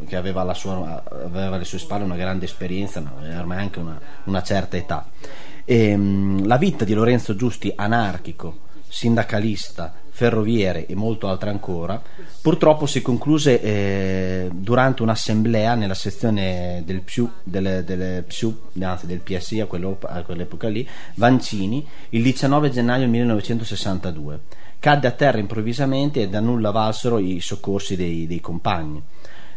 [0.07, 4.41] che aveva, sua, aveva alle sue spalle una grande esperienza, ma ormai anche una, una
[4.43, 5.09] certa età.
[5.65, 12.01] E, mh, la vita di Lorenzo Giusti, anarchico, sindacalista, ferroviere e molto altro ancora,
[12.41, 19.19] purtroppo si concluse eh, durante un'assemblea nella sezione del PSU, delle, delle PSU, anzi del
[19.19, 24.39] PSI a, quello- a quell'epoca lì, Vancini, il 19 gennaio 1962.
[24.85, 29.01] Cadde a terra improvvisamente e da nulla valsero i soccorsi dei, dei compagni.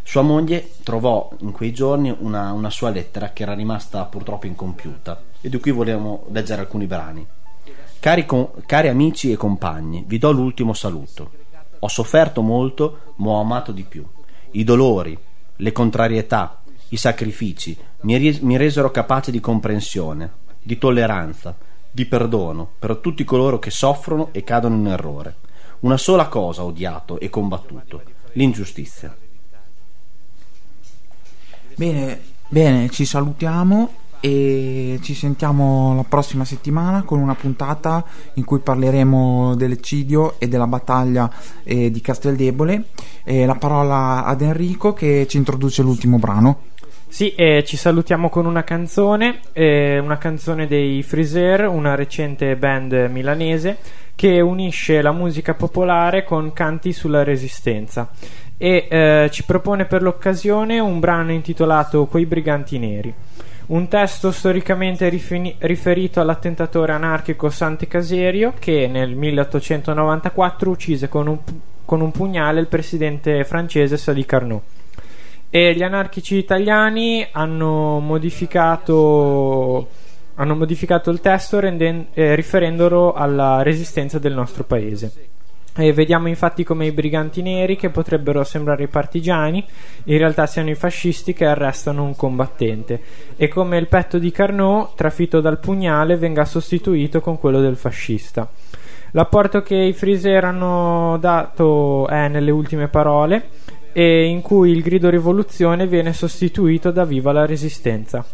[0.03, 5.21] Sua moglie trovò in quei giorni una, una sua lettera che era rimasta purtroppo incompiuta
[5.43, 7.27] e di cui volevamo leggere alcuni brani.
[8.01, 11.31] Cari, com- cari amici e compagni, vi do l'ultimo saluto.
[11.81, 14.07] Ho sofferto molto, ma ho amato di più.
[14.53, 15.19] I dolori,
[15.57, 20.31] le contrarietà, i sacrifici mi, mi resero capace di comprensione,
[20.63, 21.55] di tolleranza,
[21.99, 25.35] di perdono per tutti coloro che soffrono e cadono in errore.
[25.81, 28.03] Una sola cosa ho odiato e combattuto,
[28.35, 29.17] l'ingiustizia.
[31.75, 33.91] Bene, bene, ci salutiamo
[34.21, 40.69] e ci sentiamo la prossima settimana con una puntata in cui parleremo dell'eccidio e della
[40.69, 41.29] battaglia
[41.65, 42.91] eh, di Casteldebole.
[43.25, 46.77] E la parola ad Enrico che ci introduce l'ultimo brano.
[47.09, 52.93] Sì, e ci salutiamo con una canzone, eh, una canzone dei Freezer, una recente band
[53.11, 53.79] milanese
[54.15, 58.11] che unisce la musica popolare con canti sulla resistenza
[58.59, 63.13] e eh, ci propone per l'occasione un brano intitolato Quei briganti neri.
[63.67, 71.43] Un testo storicamente rifini- riferito all'attentatore anarchico Sante Caserio che nel 1894 uccise con un,
[71.43, 74.63] pu- con un pugnale il presidente francese Sadi Carnot.
[75.51, 79.89] E gli anarchici italiani hanno modificato,
[80.35, 85.11] hanno modificato il testo renden- eh, riferendolo alla resistenza del nostro paese.
[85.75, 89.65] E vediamo infatti come i briganti neri, che potrebbero sembrare i partigiani,
[90.05, 93.01] in realtà siano i fascisti che arrestano un combattente,
[93.37, 98.51] e come il petto di Carnot, trafitto dal pugnale, venga sostituito con quello del fascista.
[99.13, 103.49] L'apporto che i Freezer hanno dato è nelle ultime parole,
[103.93, 108.25] e in cui il grido rivoluzione viene sostituito da viva la resistenza.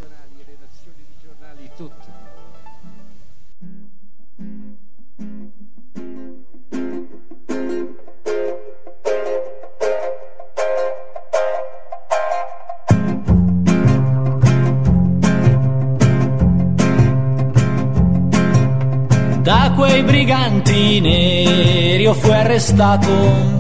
[19.43, 23.54] Da quei briganti neri io fui arrestato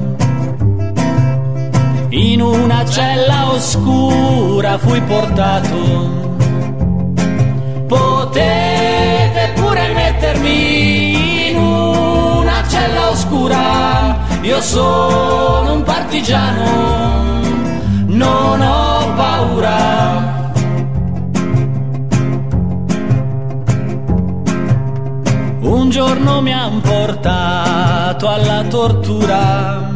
[2.16, 6.22] in una cella oscura fui portato
[7.86, 17.40] Potete pure mettermi in una cella oscura, io sono un partigiano,
[18.06, 20.32] non ho paura.
[25.60, 29.93] Un giorno mi han portato alla tortura.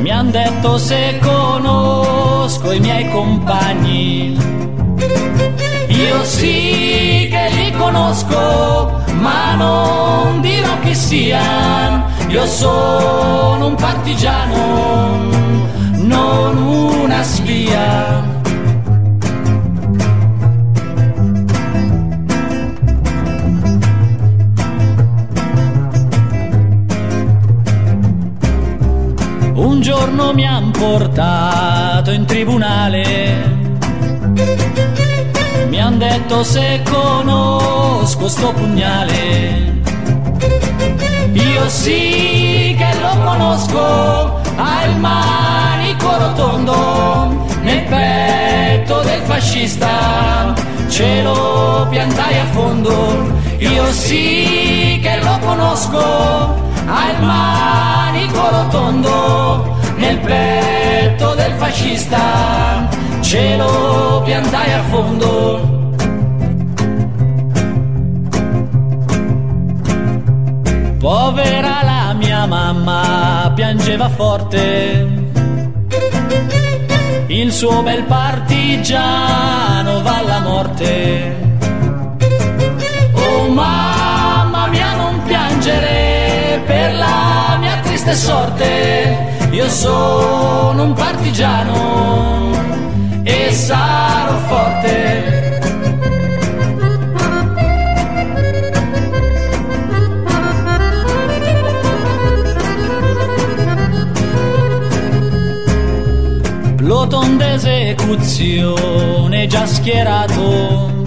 [0.00, 4.36] Mi han detto se conosco i miei compagni.
[5.88, 12.04] Io sì che li conosco, ma non dirò chi siano.
[12.28, 15.16] Io sono un partigiano,
[15.92, 18.35] non una spia.
[29.76, 33.04] Un giorno mi han portato in tribunale.
[35.68, 39.80] Mi han detto se conosco sto pugnale.
[41.34, 50.54] Io sì che lo conosco, ha il manico rotondo nel petto del fascista.
[50.88, 53.30] Ce lo piantai a fondo.
[53.58, 62.88] Io sì che lo conosco, ha il manico rotondo nel petto del fascista,
[63.20, 65.74] ce lo piantai a fondo.
[70.98, 75.24] Povera la mia mamma, piangeva forte.
[77.28, 81.44] Il suo bel partigiano va alla morte.
[83.12, 83.95] Oh mamma
[88.06, 89.34] triste sorte.
[89.50, 92.52] Io sono un partigiano
[93.24, 95.34] e sarò forte.
[106.76, 111.02] Pluton d'esecuzione già schierato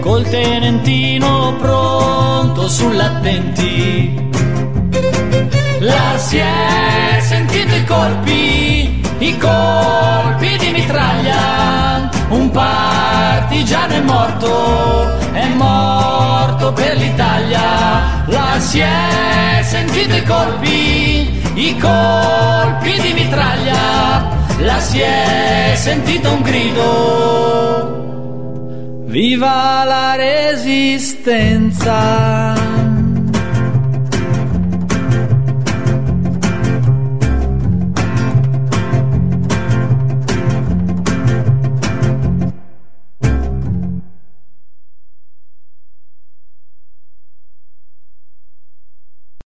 [0.00, 4.22] col tenentino pronto sull'attenti.
[5.80, 12.08] La si è sentito i colpi, i colpi di mitraglia.
[12.28, 18.22] Un partigiano è morto, è morto per l'Italia.
[18.26, 24.38] La si è sentito i colpi, i colpi di mitraglia.
[24.58, 27.90] La si è sentito un grido.
[29.06, 32.61] Viva la resistenza!